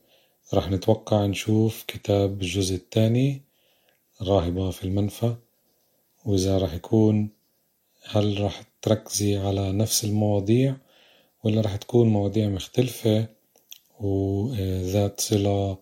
رح 0.54 0.70
نتوقع 0.72 1.26
نشوف 1.26 1.84
كتاب 1.88 2.42
الجزء 2.42 2.76
الثاني 2.76 3.42
راهبة 4.22 4.72
في 4.72 4.84
المنفى؟ 4.84 5.36
وإذا 6.26 6.58
رح 6.58 6.74
يكون 6.74 7.30
هل 8.10 8.42
رح 8.44 8.62
تركزي 8.82 9.38
على 9.38 9.72
نفس 9.72 10.04
المواضيع 10.04 10.76
ولا 11.44 11.62
رح 11.62 11.76
تكون 11.76 12.08
مواضيع 12.10 12.48
مختلفة؟ 12.50 13.28
وذات 14.00 15.22
صلة 15.22 15.78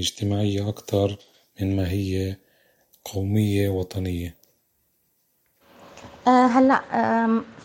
اجتماعية 0.00 0.68
أكتر 0.68 1.16
من 1.60 1.76
ما 1.76 1.90
هي 1.90 2.36
قومية 3.04 3.68
وطنية. 3.68 4.34
أه 6.28 6.46
هلا 6.46 6.80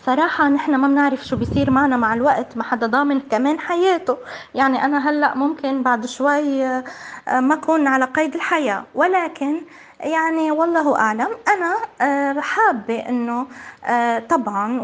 صراحة 0.06 0.48
نحن 0.48 0.74
ما 0.74 0.88
بنعرف 0.88 1.24
شو 1.26 1.36
بيصير 1.36 1.70
معنا 1.70 1.96
مع 1.96 2.14
الوقت 2.14 2.56
ما 2.56 2.62
حدا 2.62 2.86
ضامن 2.86 3.20
كمان 3.20 3.58
حياته. 3.60 4.16
يعني 4.54 4.84
أنا 4.84 5.10
هلا 5.10 5.34
ممكن 5.34 5.82
بعد 5.82 6.06
شوي 6.06 6.66
أه 6.66 6.84
ما 7.28 7.54
أكون 7.54 7.86
على 7.86 8.04
قيد 8.04 8.34
الحياة. 8.34 8.84
ولكن 8.94 9.60
يعني 10.00 10.50
والله 10.50 10.98
أعلم 10.98 11.28
أنا 11.48 11.76
آه، 12.00 12.40
حابة 12.40 13.08
إنه 13.08 13.46
آه، 13.84 14.18
طبعا 14.18 14.80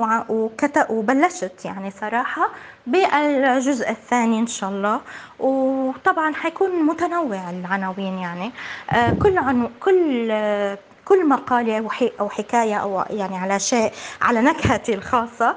وبلشت 0.91 1.65
يعني 1.65 1.91
صراحة 1.91 2.49
بالجزء 2.87 3.91
الثاني 3.91 4.39
إن 4.39 4.47
شاء 4.47 4.71
الله. 4.71 5.01
وطبعا 5.39 6.35
حيكون 6.35 6.83
متنوع 6.87 7.51
العناوين 7.51 8.19
يعني. 8.19 8.53
آه، 8.91 9.11
كل 9.23 9.39
عنو 9.39 9.71
كل 9.81 10.33
كل 11.05 11.29
مقالة 11.29 11.89
أو 12.21 12.29
حكاية 12.29 12.77
أو 12.77 13.05
يعني 13.11 13.37
على 13.37 13.61
شيء 13.61 13.93
على 14.23 14.41
نكهتي 14.41 14.95
الخاصة 14.95 15.57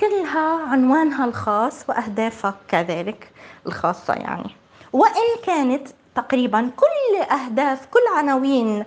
كلها 0.00 0.68
عنوانها 0.68 1.24
الخاص 1.24 1.84
وأهدافها 1.88 2.54
كذلك 2.68 3.30
الخاصة 3.66 4.14
يعني. 4.14 4.50
وإن 4.92 5.42
كانت 5.46 5.88
تقريبا 6.14 6.70
كل 6.76 7.22
أهداف 7.32 7.86
كل 7.86 8.16
عناوين 8.16 8.84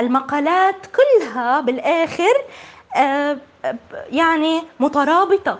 المقالات 0.00 0.86
كلها 0.86 1.60
بالآخر 1.60 2.34
آه، 2.96 3.38
يعني 4.10 4.62
مترابطة 4.80 5.58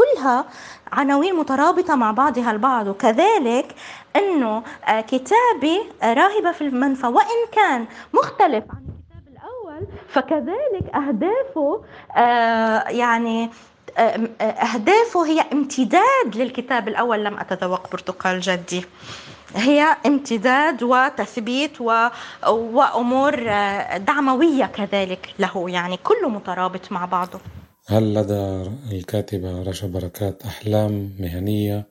كلها 0.00 0.44
عناوين 0.92 1.34
مترابطة 1.36 1.94
مع 1.94 2.10
بعضها 2.10 2.50
البعض. 2.50 2.86
وكذلك 2.86 3.74
أنه 4.16 4.62
آه، 4.88 5.00
كتابي 5.00 5.80
راهبة 6.02 6.52
في 6.52 6.60
المنفى 6.60 7.06
وإن 7.06 7.46
كان 7.52 7.86
مختلف 8.14 8.64
عن 8.70 8.82
الكتاب 8.88 9.22
الأول 9.32 9.86
فكذلك 10.08 10.94
أهدافه 10.94 11.82
آه، 12.16 12.88
يعني 12.88 13.50
أهدافه 14.40 15.26
هي 15.26 15.40
امتداد 15.52 16.36
للكتاب 16.36 16.88
الأول. 16.88 17.24
لم 17.24 17.38
أتذوق 17.38 17.90
برتقال 17.92 18.40
جدي. 18.40 18.84
هي 19.56 19.96
امتداد 20.06 20.82
وتثبيت 20.82 21.80
و... 21.80 22.08
وأمور 22.48 23.34
آه، 23.48 23.96
دعموية 23.96 24.64
كذلك 24.64 25.34
له. 25.38 25.70
يعني 25.70 25.96
كله 25.96 26.28
مترابط 26.28 26.92
مع 26.92 27.04
بعضه. 27.04 27.40
هل 27.90 28.14
لدى 28.14 28.70
الكاتبة 28.92 29.62
رشا 29.62 29.86
بركات 29.86 30.42
أحلام 30.42 31.10
مهنية 31.20 31.86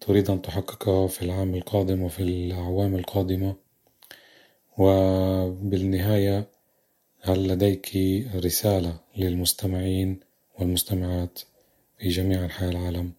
تريد 0.00 0.30
أن 0.30 0.42
تحققها 0.42 1.08
في 1.08 1.22
العام 1.22 1.54
القادم 1.54 2.02
وفي 2.02 2.22
الأعوام 2.22 2.94
القادمة؟ 2.94 3.54
وبالنهاية 4.78 6.44
هل 7.22 7.48
لديك 7.48 7.90
رسالة 8.44 8.94
للمستمعين 9.16 10.20
والمستمعات 10.58 11.40
في 11.98 12.08
جميع 12.08 12.44
أنحاء 12.44 12.70
العالم؟ 12.70 13.12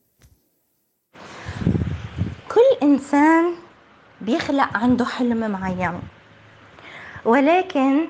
كل 2.49 2.77
إنسان 2.83 3.53
بيخلق 4.21 4.77
عنده 4.77 5.05
حلم 5.05 5.51
معين 5.51 5.99
ولكن 7.25 8.07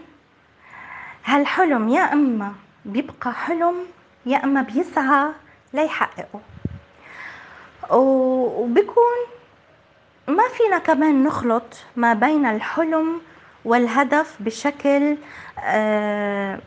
هالحلم 1.24 1.90
يا 1.90 2.14
إما 2.14 2.61
بيبقى 2.86 3.34
حلم 3.34 3.76
يا 4.26 4.44
أما 4.44 4.62
بيسعى 4.62 5.30
ليحققه 5.74 6.40
وبيكون 7.90 9.18
ما 10.28 10.44
فينا 10.58 10.78
كمان 10.78 11.24
نخلط 11.24 11.78
ما 11.96 12.14
بين 12.14 12.46
الحلم 12.46 13.22
والهدف 13.66 14.36
بشكل 14.40 15.18
آه 15.60 16.60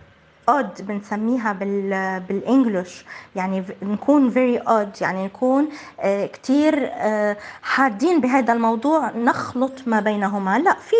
odd 0.51 0.83
بنسميها 0.83 1.53
بال 1.53 2.21
بالإنجلش. 2.29 3.05
يعني 3.37 3.65
نكون 3.83 4.31
very 4.31 4.69
odd. 4.69 5.03
يعني 5.03 5.25
نكون 5.25 5.69
آه، 6.01 6.27
كتير 6.27 6.91
آه، 6.93 7.37
حادين 7.63 8.21
بهذا 8.21 8.53
الموضوع. 8.53 9.11
نخلط 9.11 9.73
ما 9.87 10.01
بينهما. 10.01 10.59
لا 10.59 10.75
في 10.75 10.97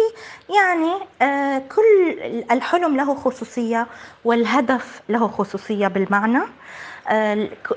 يعني 0.55 0.93
آه، 1.23 1.59
كل 1.59 2.19
الحلم 2.51 2.97
له 2.97 3.15
خصوصية 3.15 3.87
والهدف 4.25 5.01
له 5.09 5.29
خصوصية 5.29 5.89
بالمعنى. 5.89 6.41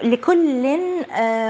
لكل 0.03 0.79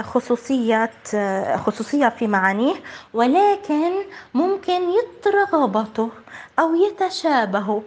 خصوصيات 0.04 1.08
خصوصية 1.56 2.10
في 2.10 2.28
معانيه. 2.28 2.74
ولكن 3.14 3.92
ممكن 4.34 4.82
يترغبطوا 4.90 6.10
أو 6.60 6.76
يتشابهوا 6.76 7.82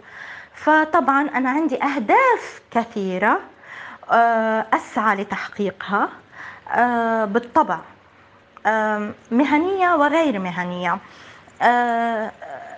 فطبعا 0.65 1.21
أنا 1.21 1.49
عندي 1.49 1.83
أهداف 1.83 2.61
كثيرة 2.71 3.39
آه، 4.11 4.65
أسعى 4.73 5.15
لتحقيقها 5.15 6.09
آه، 6.71 7.25
بالطبع 7.25 7.79
مهنية 9.31 9.95
وغير 9.95 10.39
مهنية 10.39 10.97
آه، 11.61 12.31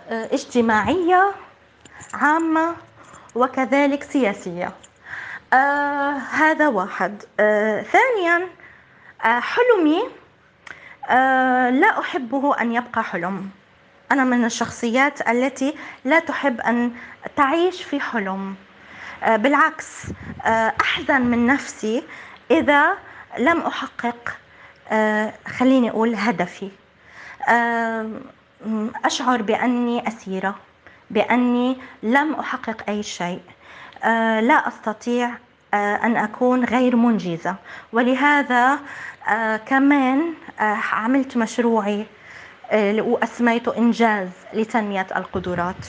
اجتماعية 0.10 1.32
عامة 2.14 2.76
وكذلك 3.36 4.04
سياسية. 4.04 4.72
هذا 6.32 6.68
واحد. 6.68 7.24
ثانيا 7.92 8.48
حلمي 9.20 10.04
لا 11.80 12.00
أحبه 12.00 12.62
أن 12.62 12.72
يبقى 12.72 13.04
حلم. 13.04 13.50
أنا 14.14 14.24
من 14.24 14.46
الشخصيات 14.46 15.30
التي 15.30 15.76
لا 16.06 16.20
تحب 16.20 16.62
أن 16.62 16.92
تعيش 17.36 17.84
في 17.84 18.00
حلم. 18.00 18.56
آه، 19.24 19.36
بالعكس 19.36 19.88
آه، 20.46 20.74
أحزن 20.82 21.22
من 21.22 21.48
نفسي 21.48 22.04
إذا 22.52 22.98
لم 23.38 23.60
أحقق 23.62 24.38
آه، 24.92 25.34
خليني 25.48 25.90
أقول 25.90 26.16
هدفي. 26.16 26.70
أشعر 29.06 29.42
بأني 29.42 30.08
أسيرة 30.08 30.56
بأني 31.10 31.78
لم 32.04 32.34
أحقق 32.34 32.84
أي 32.90 33.04
شيء. 33.04 33.42
لا 34.42 34.68
أستطيع 34.68 35.30
أن 35.74 36.18
أكون 36.18 36.66
غير 36.66 36.96
منجزة. 36.96 37.56
ولهذا 37.94 38.80
كمان 39.66 40.34
عملت 40.92 41.38
مشروعي 41.38 42.06
وأسميته 42.74 43.78
إنجاز 43.78 44.30
لتنمية 44.54 45.08
القدرات. 45.16 45.86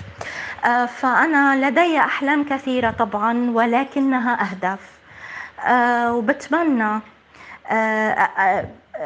آه، 0.64 0.86
فأنا 0.86 1.68
لدي 1.68 1.98
أحلام 1.98 2.44
كثيرة 2.44 2.90
طبعا 2.90 3.50
ولكنها 3.50 4.42
أهداف. 4.50 4.80
آه، 5.66 6.12
وبتمنى 6.14 7.00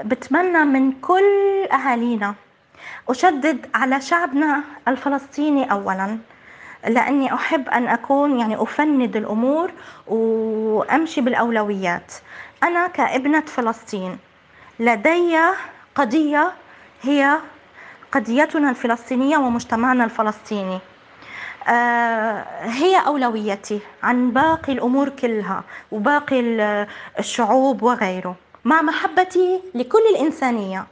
بتمنى 0.04 0.64
من 0.64 0.92
كل 0.92 1.68
أهالينا 1.72 2.34
أشدد 3.08 3.66
على 3.74 4.00
شعبنا 4.00 4.60
الفلسطيني 4.88 5.72
أولا 5.72 6.18
لأني 6.86 7.34
أحب 7.34 7.68
أن 7.68 7.86
أكون 7.88 8.40
يعني 8.40 8.62
أفند 8.62 9.16
الأمور 9.16 9.70
وأمشي 10.06 11.20
بالأولويات. 11.20 12.12
أنا 12.62 12.86
كابنة 12.88 13.40
فلسطين 13.40 14.18
لدي 14.80 15.38
قضية 15.94 16.52
هي 17.02 17.38
قضيتنا 18.12 18.70
الفلسطينية 18.70 19.38
ومجتمعنا 19.38 20.04
الفلسطيني. 20.04 20.78
آه، 21.68 22.44
هي 22.62 22.96
أولويتي 23.06 23.80
عن 24.02 24.30
باقي 24.30 24.72
الأمور 24.72 25.08
كلها 25.08 25.62
وباقي 25.92 26.40
الشعوب 27.18 27.82
وغيره. 27.82 28.36
مع 28.64 28.82
محبتي 28.82 29.60
لكل 29.74 30.02
الإنسانية. 30.14 30.86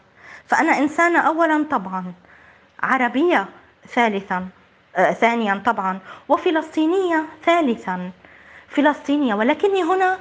فأنا 0.47 0.79
إنسانة 0.79 1.19
اولا 1.19 1.65
طبعا. 1.71 2.13
عربية 2.83 3.47
ثالثا 3.89 4.47
آه، 4.97 5.13
ثانيا 5.13 5.63
طبعا 5.67 5.99
وفلسطينية 6.29 7.25
ثالثا. 7.45 8.11
فلسطينية 8.69 9.35
ولكني 9.35 9.83
هنا 9.83 10.19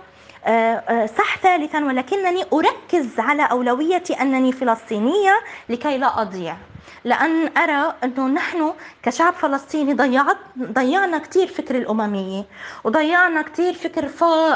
آه، 0.47 1.05
صح 1.05 1.37
ثالثا 1.37 1.85
ولكنني 1.85 2.43
أركز 2.53 3.19
على 3.19 3.43
أولويتي 3.43 4.13
أنني 4.13 4.51
فلسطينية 4.51 5.39
لكي 5.69 5.97
لا 5.97 6.21
أضيع. 6.21 6.55
لأن 7.03 7.57
أرى 7.57 7.93
أنه 8.03 8.27
نحن 8.27 8.73
كشعب 9.03 9.33
فلسطيني 9.33 9.93
ضيعت 9.93 10.37
ضيعنا 10.59 11.17
كثير 11.17 11.47
فكر 11.47 11.75
الأممية 11.77 12.45
وضيعنا 12.83 13.41
كثير 13.41 13.73
فكر 13.73 14.07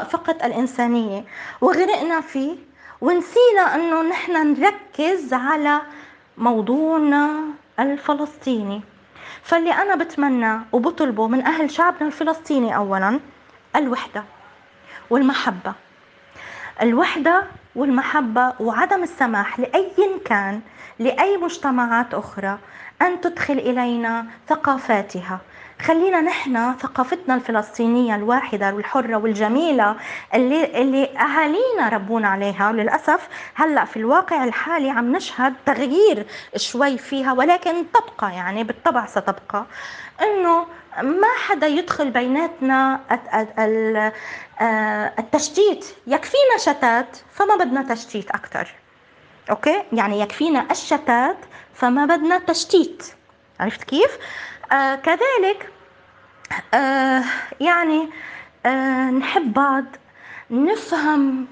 فقط 0.04 0.44
الإنسانية 0.44 1.26
وغرقنا 1.62 2.22
فيه 2.22 2.56
ونسينا 3.02 3.76
أنه 3.76 4.02
نحن 4.02 4.32
نركز 4.60 5.34
على 5.34 5.82
موضوعنا 6.38 7.40
الفلسطيني. 7.80 8.82
فاللي 9.44 9.72
أنا 9.74 9.96
بتمنى 9.96 10.60
وبطلبه 10.72 11.28
من 11.28 11.46
أهل 11.46 11.72
شعبنا 11.72 12.08
الفلسطيني 12.08 12.76
اولا 12.76 13.20
الوحدة 13.76 14.24
والمحبة. 15.10 15.74
الوحدة 16.82 17.44
والمحبة 17.76 18.54
وعدم 18.60 19.04
السماح 19.04 19.60
لأي 19.60 19.92
كان 20.26 20.62
لأي 21.00 21.38
مجتمعات 21.38 22.14
أخرى 22.14 22.58
أن 23.02 23.22
تدخل 23.22 23.54
إلينا 23.54 24.26
ثقافاتها. 24.50 25.40
خلينا 25.82 26.22
نحن 26.22 26.74
ثقافتنا 26.78 27.36
الفلسطينية 27.36 28.16
الواحدة 28.16 28.74
والحرة 28.74 29.16
والجميلة 29.16 29.96
اللي 30.34 30.82
اللي 30.82 31.18
أهالينا 31.18 31.90
ربونا 31.94 32.28
عليها 32.28 32.70
وللأسف 32.70 33.28
هلأ 33.56 33.86
في 33.86 33.98
الواقع 33.98 34.44
الحالي 34.44 34.90
عم 34.90 35.16
نشهد 35.16 35.54
تغيير 35.66 36.26
شوي 36.56 36.98
فيها 36.98 37.34
ولكن 37.34 37.86
تبقى 37.92 38.34
يعني 38.36 38.64
بالطبع 38.64 39.06
ستبقى. 39.06 39.66
إنه 40.22 40.66
ما 41.02 41.28
حدا 41.48 41.68
يدخل 41.68 42.12
بيناتنا 42.12 43.00
آه، 44.62 45.14
التشتيت. 45.20 45.86
يكفينا 46.08 46.58
شتات 46.58 47.18
فما 47.34 47.56
بدنا 47.56 47.84
تشتيت 47.94 48.32
أكثر 48.32 48.68
أوكي؟ 49.50 49.84
يعني 49.94 50.20
يكفينا 50.20 50.66
الشتات 50.72 51.38
فما 51.74 52.06
بدنا 52.06 52.38
تشتيت 52.40 53.04
عرفت 53.60 53.84
كيف؟ 53.84 54.18
آه 54.72 54.96
كذلك 54.96 55.70
آه 56.74 57.24
يعني 57.60 58.10
آه 58.66 59.10
نحب 59.10 59.54
بعض 59.54 59.86
نفهم 60.52 61.48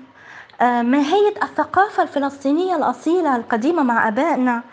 آه 0.62 0.82
ماهية 0.82 1.34
الثقافة 1.44 2.04
الفلسطينية 2.04 2.76
الأصيلة 2.76 3.36
القديمة 3.36 3.84
مع 3.84 4.08
أبائنا 4.08 4.64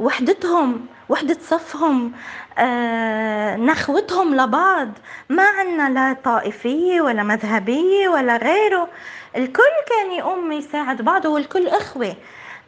وحدتهم 0.00 0.86
وحدة 1.08 1.38
صفهم 1.42 2.12
آه 2.58 3.56
نخوتهم 3.56 4.34
لبعض 4.34 4.88
ما 5.28 5.42
عنا 5.42 5.88
لا 5.90 6.16
طائفية 6.24 7.00
ولا 7.00 7.22
مذهبية 7.22 8.08
ولا 8.08 8.36
غيره. 8.36 8.88
الكل 9.36 9.62
كان 9.88 10.12
يقوم 10.12 10.52
يساعد 10.52 11.02
بعضه 11.02 11.28
والكل 11.28 11.68
إخوة. 11.68 12.16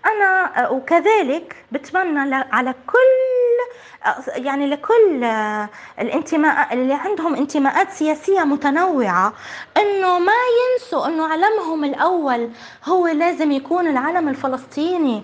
آه، 0.06 0.72
وكذلك 0.72 1.56
بتمنى 1.72 2.34
على 2.34 2.74
كل 2.86 3.68
آه، 4.06 4.24
يعني 4.36 4.66
لكل 4.66 5.24
آه، 5.24 5.68
الانتماء 6.00 6.74
اللي 6.74 6.94
عندهم 6.94 7.34
انتماءات 7.34 7.90
سياسية 7.90 8.40
متنوعة 8.40 9.32
إنه 9.76 10.18
ما 10.18 10.32
ينسوا 10.58 11.06
إنه 11.06 11.26
علمهم 11.26 11.84
الأول 11.84 12.50
هو 12.84 13.06
لازم 13.06 13.52
يكون 13.52 13.86
العلم 13.86 14.28
الفلسطيني 14.28 15.22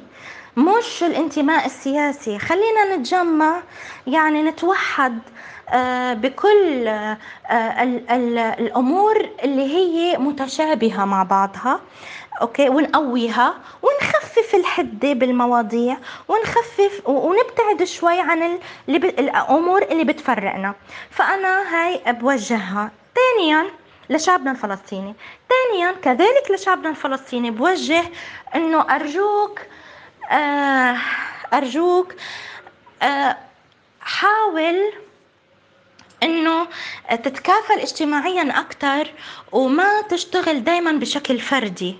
مش 0.56 1.02
الانتماء 1.02 1.66
السياسي. 1.66 2.38
خلينا 2.38 2.96
نتجمع 2.96 3.62
يعني 4.06 4.42
نتوحد 4.42 5.18
بكل 6.12 6.88
الأمور 8.60 9.28
اللي 9.44 9.74
هي 9.74 10.18
متشابهة 10.18 11.04
مع 11.04 11.22
بعضها. 11.22 11.80
أوكي 12.40 12.68
ونقويها 12.68 13.54
ونخفف 13.82 14.54
الحده 14.54 15.12
بالمواضيع 15.12 15.96
ونخفف 16.28 17.02
ونبتعد 17.08 17.84
شوي 17.84 18.20
عن. 18.20 18.58
الأمور 18.88 19.82
اللي 19.82 20.04
بتفرقنا 20.04 20.74
فأنا 21.10 21.62
هاي 21.76 22.12
بوجهها 22.12 22.90
ثانيا 23.14 23.66
لشعبنا 24.10 24.50
الفلسطيني 24.50 25.14
ثانيا 25.48 25.92
كذلك 25.92 26.50
لشعبنا 26.50 26.88
الفلسطيني 26.90 27.50
بوجه 27.50 28.02
إنه 28.54 28.94
أرجوك 28.94 29.60
آه 30.30 30.96
أرجوك 31.54 32.14
آه 33.02 33.36
حاول 34.00 34.92
إنه 36.24 36.66
تتكافل 37.10 37.80
اجتماعيا 37.80 38.60
أكثر 38.60 39.12
وما 39.52 40.00
تشتغل 40.00 40.64
دائما 40.64 40.92
بشكل 40.92 41.38
فردي 41.38 41.96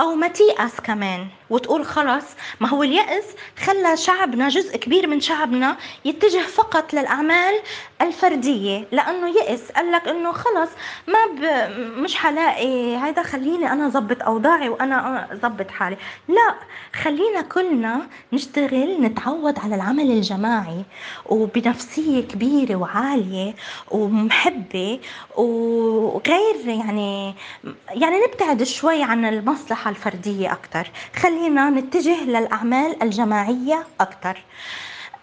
أو 0.00 0.14
ما 0.14 0.28
تيأس 0.28 0.80
كمان. 0.80 1.28
وتقول 1.50 1.84
خلص. 1.84 2.24
ما 2.60 2.68
هو 2.68 2.82
اليأس 2.82 3.24
خلى 3.58 3.96
شعبنا 3.96 4.48
جزء 4.48 4.76
كبير 4.76 5.06
من 5.06 5.20
شعبنا 5.20 5.76
يتجه 6.04 6.42
فقط 6.46 6.94
للأعمال 6.94 7.54
الفردية 8.02 8.86
لأنه 8.92 9.28
يأس. 9.28 9.72
قال 9.72 9.92
لك 9.92 10.08
إنه 10.08 10.32
خلص 10.32 10.70
ما 11.06 11.26
ب... 11.26 11.70
مش 11.98 12.14
حلاقي. 12.14 12.96
هيدا 12.96 13.22
خليني 13.22 13.72
أنا 13.72 13.88
ظبط 13.88 14.22
أوضاعي 14.22 14.68
وأنا 14.68 15.28
ظبط 15.42 15.70
حالي. 15.70 15.96
لا 16.28 16.54
خلينا 17.02 17.40
كلنا 17.40 18.06
نشتغل 18.32 19.00
نتعود 19.00 19.58
على 19.58 19.74
العمل 19.74 20.10
الجماعي. 20.10 20.84
وبنفسية 21.26 22.20
كبيرة 22.20 22.76
وعالية 22.76 23.54
ومحبة 23.90 25.00
وغير 25.36 26.56
يعني 26.66 27.34
يعني 27.90 28.16
نبتعد 28.26 28.62
شوي 28.62 29.02
عن 29.02 29.24
المصلحة 29.24 29.90
الفردية 29.90 30.52
أكثر 30.52 30.90
خلينا 31.16 31.39
نتجه 31.48 32.24
للأعمال 32.24 33.02
الجماعية 33.02 33.86
أكثر 34.00 34.38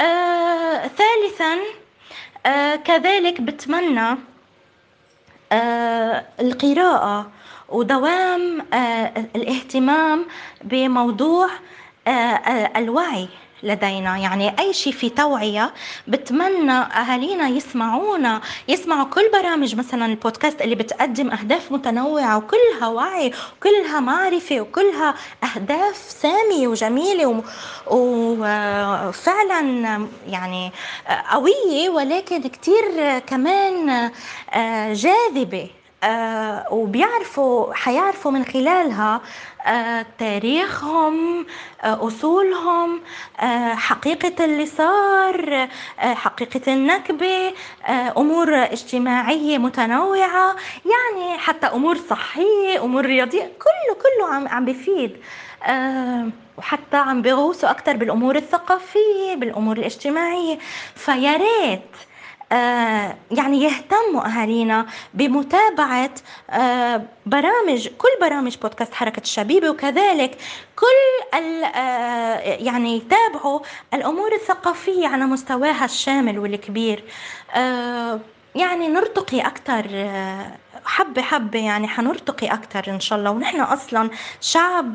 آه، 0.02 0.88
ثالثا 0.88 1.58
آه، 2.46 2.76
كذلك 2.76 3.42
بتمنى 3.42 4.18
آه، 5.52 6.26
القراءة 6.40 7.32
ودوام 7.70 8.66
آه، 8.74 9.14
الاهتمام 9.36 10.26
بموضوع 10.64 11.50
آه، 12.08 12.12
آه، 12.12 12.80
الوعي. 12.80 13.28
لدينا. 13.63 14.17
يعني 14.17 14.60
أي 14.60 14.74
شيء 14.74 14.93
في 14.93 15.10
توعية 15.10 15.74
بتمنى 16.08 16.72
أهالينا 16.72 17.48
يسمعونا 17.48 18.41
يسمعوا 18.67 19.06
كل 19.06 19.30
برامج 19.34 19.76
مثلا 19.76 20.06
البودكاست 20.06 20.62
اللي 20.62 20.76
بتقدم 20.76 21.32
أهداف 21.32 21.72
متنوعة 21.72 22.38
وكلها 22.38 22.88
وعي 22.88 23.32
وكلها 23.58 24.00
معرفة 24.00 24.62
وكلها 24.62 25.13
أهداف 25.43 25.96
سامية 25.96 26.67
وجميلة 26.67 27.43
وفعلا 27.88 29.62
يعني 30.30 30.72
قوية 31.32 31.89
ولكن 31.89 32.41
كتير 32.41 33.20
كمان 33.20 34.12
جاذبة. 34.93 35.70
آه 36.04 36.74
وبيعرفوا 36.74 37.74
حيعرفوا 37.74 38.32
من 38.32 38.46
خلالها 38.46 39.22
آه 39.66 40.06
تاريخهم 40.20 41.46
آه 41.84 42.08
أصولهم 42.08 43.02
آه 43.40 43.74
حقيقة 43.76 44.46
اللي 44.46 44.66
صار 44.66 45.54
آه 46.00 46.14
حقيقة 46.14 46.74
النكبة 46.74 47.54
آه 47.88 48.14
أمور 48.18 48.56
اجتماعية 48.64 49.58
متنوعة 49.58 50.56
يعني 50.86 51.38
حتى 51.38 51.68
أمور 51.68 51.98
صحية 51.98 52.84
أمور 52.84 53.06
رياضية 53.06 53.42
كله 53.60 53.96
كله 54.02 54.36
عم 54.36 54.48
عم 54.48 54.66
بفيد. 54.66 55.18
وحتى 56.58 56.98
عم 56.98 57.22
بيغوصوا 57.22 57.70
أكثر 57.72 57.98
بالأمور 57.98 58.36
الثقافية 58.36 59.36
بالأمور 59.36 59.78
الاجتماعية. 59.78 60.58
فيا 60.96 61.38
ريت 61.38 61.82
يعني 63.32 63.64
يهتموا 63.64 64.26
أهالينا 64.26 64.86
بمتابعة 65.14 66.12
آه، 66.50 67.02
برامج 67.26 67.88
كل 67.88 68.08
برامج 68.22 68.58
بودكاست 68.58 68.94
حركة 68.94 69.22
الشبيبة 69.22 69.70
وكذلك 69.70 70.38
كل 70.76 71.38
آه، 71.76 72.40
يعني 72.40 72.98
يتابعوا 72.98 73.60
الأمور 73.94 74.34
الثقافية 74.34 75.08
على 75.08 75.26
مستواها 75.26 75.86
الشامل 75.86 76.40
والكبير. 76.40 77.04
يعني 78.56 78.88
نرتقي 78.88 79.40
أكتر 79.42 79.86
حبة 80.88 81.21
حبة 81.21 81.60
يعني 81.60 81.88
حنرتقي 81.88 82.47
أكتر 82.47 82.84
إن 82.88 83.00
شاء 83.00 83.19
الله. 83.19 83.32
ونحن 83.32 83.60
أصلا 83.62 84.10
شعب 84.41 84.93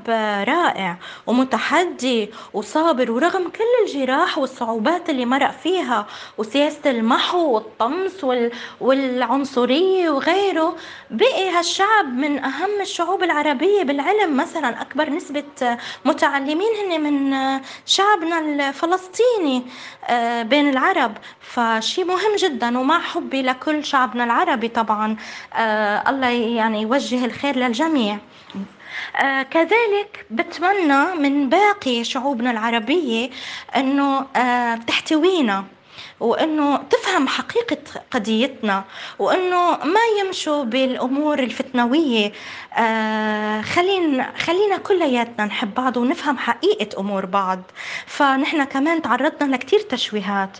رائع 0.49 0.97
ومتحدي 1.27 2.31
وصابر 2.53 3.11
ورغم 3.11 3.49
كل 3.49 3.65
الجراح 3.87 4.39
والصعوبات 4.39 5.11
اللي 5.11 5.27
مرق 5.27 5.51
فيها 5.51 6.07
وسياسة 6.39 6.91
المحو 6.91 7.39
والطمس 7.55 8.25
والعنصرية 8.81 10.11
وغيره 10.11 10.77
بقي 11.11 11.51
هالشعب 11.51 12.05
من 12.07 12.45
أهم 12.45 12.81
الشعوب 12.81 13.23
العربية 13.23 13.83
بالعلم. 13.83 14.37
مثلا 14.37 14.81
أكبر 14.83 15.11
نسبة 15.11 15.45
متعلمين 16.05 16.69
هن 16.85 17.01
من 17.01 17.37
شعبنا 17.87 18.39
الفلسطيني 18.39 19.63
آه، 20.09 20.43
بين 20.43 20.69
العرب. 20.69 21.13
فشي 21.41 22.05
مهم 22.05 22.37
جدا 22.39 22.79
ومع 22.79 23.01
حبي 23.01 23.43
لكل 23.43 23.85
شعبنا 23.85 24.25
العربي 24.25 24.69
طبعا 24.69 25.17
آه، 25.55 25.82
الله 26.09 26.29
يعني 26.29 26.83
يوجه 26.83 27.25
الخير 27.25 27.57
للجميع. 27.57 28.19
آه 29.17 29.43
كذلك 29.43 30.27
بتمنى 30.31 31.05
من 31.19 31.49
باقي 31.49 32.05
شعوبنا 32.05 32.51
العربية 32.51 33.31
أنه 33.77 34.27
آه 34.37 34.75
تحتوينا 34.75 35.65
وإنه 36.21 36.77
تفهم 36.77 37.29
حقيقة 37.29 37.77
قضيتنا 38.11 38.85
وإنه 39.19 39.71
ما 39.71 40.01
يمشوا 40.21 40.65
بالأمور 40.65 41.39
الفتنوية. 41.39 42.33
آه 42.79 43.61
خلينا 43.61 44.33
خلينا 44.39 44.77
كلياتنا 44.77 45.45
نحب 45.45 45.75
بعض 45.75 45.97
ونفهم 45.97 46.39
حقيقة 46.39 47.01
أمور 47.01 47.27
بعض. 47.27 47.61
فنحن 48.07 48.65
كمان 48.65 49.03
تعرضنا 49.03 49.57
لكتير 49.57 49.81
تشويهات. 49.81 50.59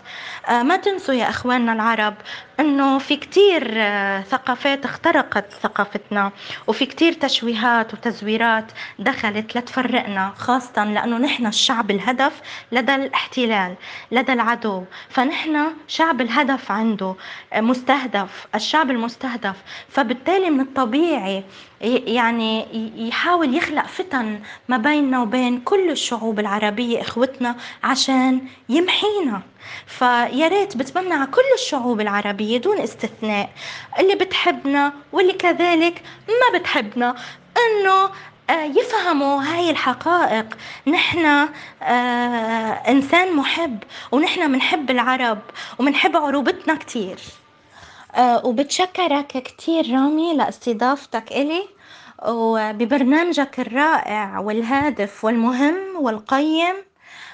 ما 0.49 0.75
تنسوا 0.75 1.13
يا 1.13 1.29
إخواننا 1.29 1.73
العرب 1.73 2.13
إنه 2.59 2.97
في 2.99 3.15
كتير 3.15 3.73
آه 3.75 4.21
ثقافات 4.21 4.85
اخترقت 4.85 5.53
ثقافتنا 5.53 6.31
وفي 6.67 6.85
كتير 6.85 7.13
تشويهات 7.13 7.93
وتزويرات 7.93 8.65
دخلت 8.99 9.57
لتفرقنا 9.57 10.33
خاصة 10.37 10.83
لأنه 10.85 11.17
نحن 11.17 11.45
الشعب 11.47 11.91
الهدف 11.91 12.41
لدى 12.71 12.95
الاحتلال 12.95 13.75
لدى 14.11 14.33
العدو. 14.33 14.83
فنحن 15.09 15.57
شعب 15.87 16.21
الهدف 16.21 16.71
عنده 16.71 17.15
آه، 17.53 17.61
مستهدف 17.61 18.47
الشعب 18.55 18.91
المستهدف. 18.91 19.55
فبالتالي 19.89 20.49
من 20.49 20.61
الطبيعي 20.61 21.43
يعني 21.83 22.65
يحاول 23.07 23.55
يخلق 23.55 23.85
فتن 23.85 24.39
ما 24.67 24.77
بيننا 24.77 25.21
وبين 25.21 25.59
كل 25.59 25.91
الشعوب 25.91 26.39
العربية 26.39 27.01
إخوتنا 27.01 27.55
عشان 27.83 28.41
يمحينا. 28.69 29.41
فيا 29.87 30.47
ريت 30.47 30.77
بتمنى 30.77 31.13
على 31.13 31.25
كل 31.31 31.41
الشعوب 31.55 32.01
العربية 32.01 32.57
دون 32.57 32.79
استثناء. 32.79 33.49
اللي 33.99 34.15
بتحبنا 34.15 34.93
واللي 35.11 35.33
كذلك 35.33 36.01
ما 36.27 36.59
بتحبنا. 36.59 37.15
إنه 37.57 38.09
آه، 38.49 38.63
يفهموا 38.63 39.41
هاي 39.43 39.69
الحقائق. 39.69 40.57
نحن 40.87 41.25
آه 41.83 42.71
إنسان 42.87 43.35
محب 43.35 43.83
ونحن 44.11 44.51
بنحب 44.51 44.91
العرب 44.91 45.39
وبنحب 45.79 46.17
عروبتنا 46.17 46.75
كتير. 46.75 47.19
آه 48.15 48.45
وبتشكرك 48.45 49.27
كتير 49.27 49.93
رامي 49.93 50.33
لإستضافتك 50.33 51.31
إلي. 51.31 51.63
وببرنامجك 52.27 53.59
الرائع 53.59 54.39
والهادف 54.39 55.25
والمهم 55.25 55.75
والقيم 55.95 56.75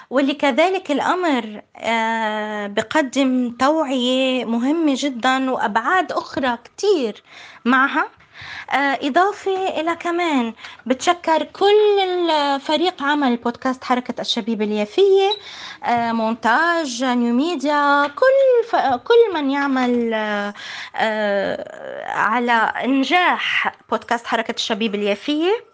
واللي 0.09 0.33
كذلك 0.33 0.91
الأمر 0.91 1.61
آه، 1.75 2.67
بقدم 2.67 3.55
توعية 3.59 4.45
مهمة 4.45 4.93
جدا 4.97 5.51
وأبعاد 5.51 6.11
أخرى 6.11 6.57
كتير 6.63 7.23
معها. 7.65 8.18
إضافة 8.73 9.79
إلى 9.79 9.95
كمان 9.95 10.53
بتشكر 10.85 11.43
كل 11.43 11.99
فريق 12.61 13.03
عمل 13.03 13.37
بودكاست 13.37 13.83
حركة 13.83 14.21
الشبيبة 14.21 14.65
اليافية 14.65 15.29
آه، 15.83 16.11
مونتاج 16.11 17.03
نيو 17.03 17.33
ميديا 17.33 18.07
كل 18.07 18.77
كل 18.97 19.33
من 19.33 19.51
يعمل 19.51 20.13
على 22.05 22.73
إنجاح 22.83 23.73
بودكاست 23.89 24.27
حركة 24.27 24.51
الشبيبة 24.51 24.97
اليافية. 24.97 25.69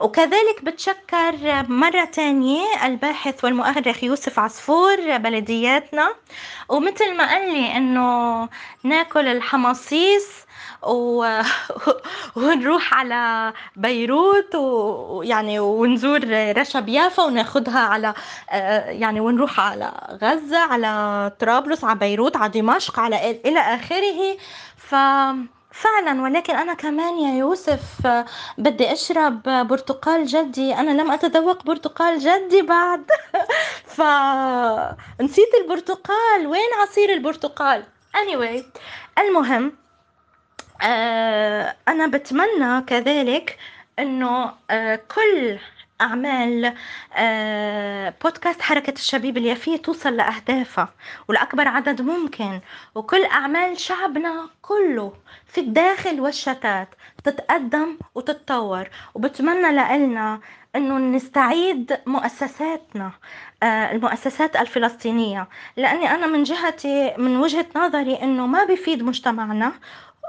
وكذلك 0.00 0.64
بتشكر 0.64 1.34
مرة 1.68 2.04
تانية 2.04 2.86
الباحث 2.86 3.44
والمؤرخ 3.44 4.04
يوسف 4.04 4.38
عصفور 4.38 5.16
بلدياتنا. 5.16 6.14
ومثل 6.68 7.16
ما 7.16 7.30
قال 7.30 7.52
لي 7.52 7.76
إنه 7.76 8.48
ناكل 8.84 9.28
الحماصيص 9.28 10.26
و... 10.82 11.42
ونروح 12.36 12.94
على 12.94 13.52
بيروت 13.76 14.54
ويعني 14.54 15.60
ونزور 15.60 16.20
رشا 16.56 16.80
بيافا 16.80 17.22
وناخدها 17.22 17.78
على 17.80 18.14
يعني 18.88 19.20
ونروح 19.20 19.60
على 19.60 19.92
غزة 20.22 20.58
على 20.58 21.32
طرابلس 21.40 21.84
على 21.84 21.98
بيروت 21.98 22.36
على 22.36 22.50
دمشق 22.50 22.98
على 23.00 23.30
إلى 23.30 23.60
آخره. 23.60 24.36
ف 24.76 24.94
فعلا 25.72 26.22
ولكن 26.22 26.54
أنا 26.54 26.74
كمان 26.74 27.18
يا 27.18 27.38
يوسف 27.38 27.82
بدي 28.58 28.92
أشرب 28.92 29.42
برتقال 29.42 30.26
جدي. 30.26 30.74
أنا 30.74 31.02
لم 31.02 31.10
أتذوق 31.10 31.64
برتقال 31.64 32.18
جدي 32.18 32.62
بعد. 32.62 33.04
فنسيت 33.96 35.48
البرتقال. 35.62 36.46
وين 36.46 36.70
عصير 36.82 37.12
البرتقال؟ 37.12 37.84
Anyway 38.16 38.62
المهم 39.18 39.66
آه 39.66 39.79
أنا 41.88 42.06
بتمنى 42.06 42.82
كذلك 42.86 43.58
أنه 43.98 44.52
آه 44.70 44.96
كل 45.14 45.58
أعمال 46.00 46.74
آه، 47.14 48.14
بودكاست 48.24 48.62
حركة 48.62 48.92
الشبيب 48.92 49.36
اليافية 49.36 49.76
توصل 49.76 50.16
لأهدافها 50.16 50.88
ولأكبر 51.28 51.68
عدد 51.68 52.02
ممكن 52.02 52.60
وكل 52.94 53.24
أعمال 53.24 53.78
شعبنا 53.80 54.48
كله 54.62 55.12
في 55.46 55.60
الداخل 55.60 56.20
والشتات 56.20 56.88
تتقدم 57.24 57.98
وتتطور. 58.14 58.88
وبتمنى 59.14 59.72
لإلنا 59.72 60.40
إنه 60.76 60.98
نستعيد 60.98 61.98
مؤسساتنا 62.06 63.12
آه، 63.62 63.92
المؤسسات 63.92 64.56
الفلسطينية 64.56 65.48
لأني 65.76 66.10
أنا 66.10 66.26
من 66.26 66.42
جهتي 66.42 67.14
من 67.18 67.36
وجهة 67.36 67.66
نظري 67.76 68.14
إنه 68.22 68.46
ما 68.46 68.64
بيفيد 68.64 69.02
مجتمعنا 69.02 69.72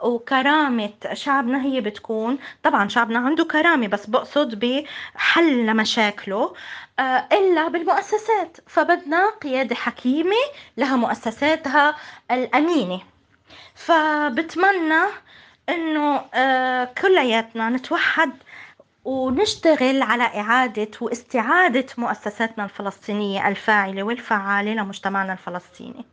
وكرامة 0.04 0.90
شعبنا 1.14 1.64
هي 1.64 1.82
بتكون 1.82 2.38
طبعا 2.64 2.88
شعبنا 2.88 3.20
عنده 3.20 3.44
كرامة 3.46 3.88
بس 3.88 4.06
بقصد 4.06 4.60
بحل 4.60 5.66
لمشاكله 5.66 6.54
آه، 7.00 7.28
إلا 7.32 7.68
بالمؤسسات. 7.68 8.58
فبدنا 8.68 9.30
قيادة 9.30 9.76
حكيمة 9.76 10.36
لها 10.78 10.96
مؤسساتها 10.96 11.96
الأمينة. 12.32 13.02
فبتمنى 13.76 15.02
إنه 15.70 16.26
آه، 16.34 16.84
كلياتنا 17.02 17.70
نتوحد 17.70 18.32
ونشتغل 19.06 20.02
على 20.02 20.24
إعادة 20.24 20.92
واستعادة 21.02 21.86
مؤسساتنا 21.98 22.64
الفلسطينية 22.64 23.48
الفاعلة 23.48 24.04
والفعالة 24.04 24.74
لمجتمعنا 24.74 25.34
الفلسطيني. 25.34 26.06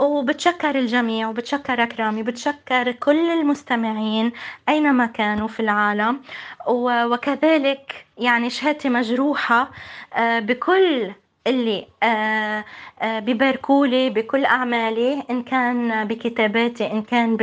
وبتشكر 0.00 0.78
الجميع 0.78 1.28
وبتشكرك 1.28 2.00
رامي 2.00 2.22
بتشكر 2.22 2.92
كل 2.92 3.30
المستمعين 3.30 4.32
أينما 4.68 5.06
كانوا 5.06 5.48
في 5.48 5.60
العالم. 5.60 6.20
وكذلك 6.66 8.06
يعني 8.18 8.50
شهادتي 8.50 8.88
مجروحة 8.88 9.70
آه، 10.14 10.38
بكل 10.40 11.12
اللي 11.46 11.86
آه، 12.02 12.64
آه، 13.02 13.18
بباركولي 13.20 14.10
بكل 14.10 14.44
أعمالي 14.44 15.22
إن 15.30 15.42
كان 15.42 16.04
بكتاباتي 16.08 16.92
إن 16.92 17.02
كان 17.02 17.36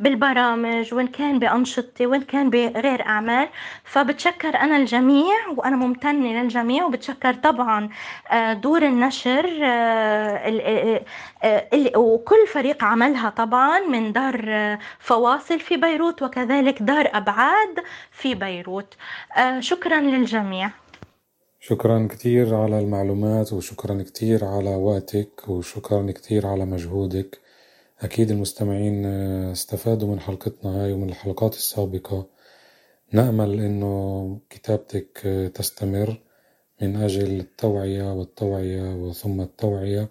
بالبرامج 0.00 0.94
وإن 0.94 1.06
كان 1.06 1.38
بأنشطتي 1.38 2.06
وإن 2.06 2.22
كان 2.22 2.50
بغير 2.50 3.06
أعمال. 3.06 3.48
فبتشكر 3.84 4.56
أنا 4.56 4.76
الجميع 4.76 5.34
وأنا 5.56 5.76
ممتنة 5.76 6.42
للجميع 6.42 6.84
وبتشكر 6.84 7.34
طبعا 7.34 7.88
آه، 8.30 8.52
دور 8.52 8.82
النشر 8.82 9.46
وكل 11.96 12.46
فريق 12.52 12.84
عملها 12.84 13.30
طبعا 13.30 13.80
من 13.80 14.12
دار 14.12 14.78
فواصل 14.98 15.60
في 15.60 15.76
بيروت 15.76 16.22
وكذلك 16.22 16.82
دار 16.82 17.10
أبعاد 17.14 17.84
في 18.12 18.34
بيروت. 18.34 18.94
شكرا 19.60 20.00
للجميع. 20.00 20.70
شكرا 21.68 22.08
كتير 22.10 22.54
على 22.54 22.78
المعلومات 22.78 23.52
وشكرا 23.52 24.02
كتير 24.02 24.44
على 24.44 24.74
وقتك 24.74 25.48
وشكرا 25.48 26.12
كتير 26.12 26.46
على 26.46 26.64
مجهودك. 26.64 27.40
أكيد 28.00 28.30
المستمعين 28.30 29.06
استفادوا 29.52 30.08
من 30.08 30.20
حلقتنا 30.20 30.84
هاي 30.84 30.92
ومن 30.92 31.08
الحلقات 31.08 31.54
السابقة. 31.54 32.26
نأمل 33.12 33.60
إنه 33.60 34.40
كتابتك 34.50 35.18
تستمر 35.54 36.20
من 36.82 36.96
أجل 36.96 37.40
التوعية 37.40 38.12
والتوعية 38.12 38.94
وثم 38.94 39.40
التوعية. 39.40 40.08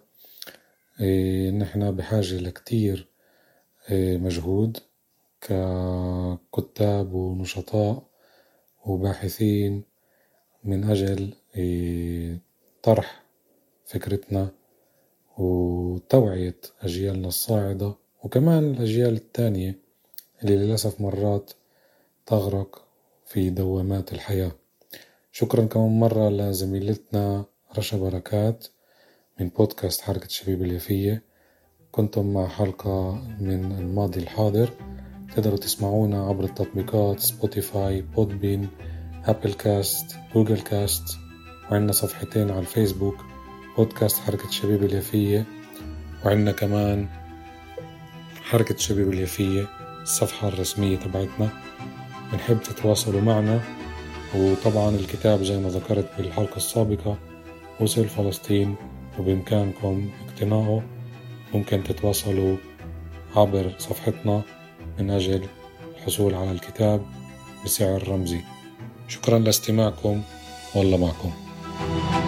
إيه، 1.00 1.52
نحن 1.52 1.92
بحاجة 1.92 2.36
لكتير 2.38 3.08
آه، 3.90 4.18
مجهود 4.18 4.78
ككتاب 5.42 7.14
ونشطاء 7.14 8.04
وباحثين 8.86 9.84
من 10.64 10.84
أجل 10.84 11.34
آه، 11.34 11.47
طرح 12.84 13.24
فكرتنا 13.86 14.50
وتوعية 15.38 16.60
أجيالنا 16.82 17.28
الصاعدة 17.28 17.96
وكمان 18.24 18.72
الأجيال 18.72 19.14
التانية 19.14 19.80
اللي 20.44 20.56
للأسف 20.56 21.02
مرات 21.02 21.52
تغرق 22.26 22.88
في 23.26 23.50
دوامات 23.50 24.14
الحياة. 24.14 24.52
شكرا 25.32 25.66
كمان 25.66 26.00
مرة 26.00 26.30
لزميلتنا 26.30 27.46
رشا 27.78 27.98
بركات 27.98 28.68
من 29.40 29.50
بودكاست 29.50 30.02
حركة 30.02 30.28
شبيب 30.28 30.64
اليفية 30.64 31.24
كنتم 31.92 32.34
مع 32.34 32.48
حلقة 32.48 33.14
من 33.40 33.72
الماضي 33.72 34.20
الحاضر. 34.20 34.70
تقدروا 35.36 35.58
تسمعونا 35.58 36.26
عبر 36.26 36.44
التطبيقات 36.44 37.20
سبوتيفاي 37.20 38.02
بودبين 38.02 38.70
أبل 39.26 39.54
كاست 39.54 40.16
جوجل 40.34 40.62
كاست 40.62 41.27
وعندنا 41.72 41.92
صفحتين 41.92 42.52
على 42.52 42.60
الفيسبوك 42.60 43.26
بودكاست 43.78 44.20
حركة 44.20 44.52
شبيب 44.52 44.84
اليفية 44.84 45.46
وعندنا 46.26 46.52
كمان 46.52 47.08
حركة 48.44 48.78
شبيب 48.78 49.14
اليفية 49.14 49.68
الصفحة 50.02 50.48
الرسمية 50.48 50.98
تبعتنا. 50.98 51.50
بنحب 52.34 52.64
تتواصلوا 52.64 53.22
معنا 53.22 53.62
وطبعا 54.36 54.90
الكتاب 54.90 55.44
زي 55.44 55.58
ما 55.60 55.70
ذكرت 55.70 56.10
بالحلقة 56.18 56.58
السابقة 56.58 57.18
وصل 57.80 58.08
فلسطين 58.08 58.76
وبإمكانكم 59.20 60.10
اقتناؤه 60.28 60.84
ممكن 61.54 61.84
تتواصلوا 61.84 62.58
عبر 63.36 63.76
صفحتنا 63.78 64.42
من 65.00 65.10
أجل 65.10 65.48
الحصول 65.96 66.36
على 66.36 66.52
الكتاب 66.52 67.06
بسعر 67.66 68.08
رمزي. 68.08 68.42
شكرا 69.08 69.40
لاستماعكم 69.40 70.22
والله 70.76 70.98
معكم. 70.98 71.47
Thank 71.80 72.22
you. 72.22 72.27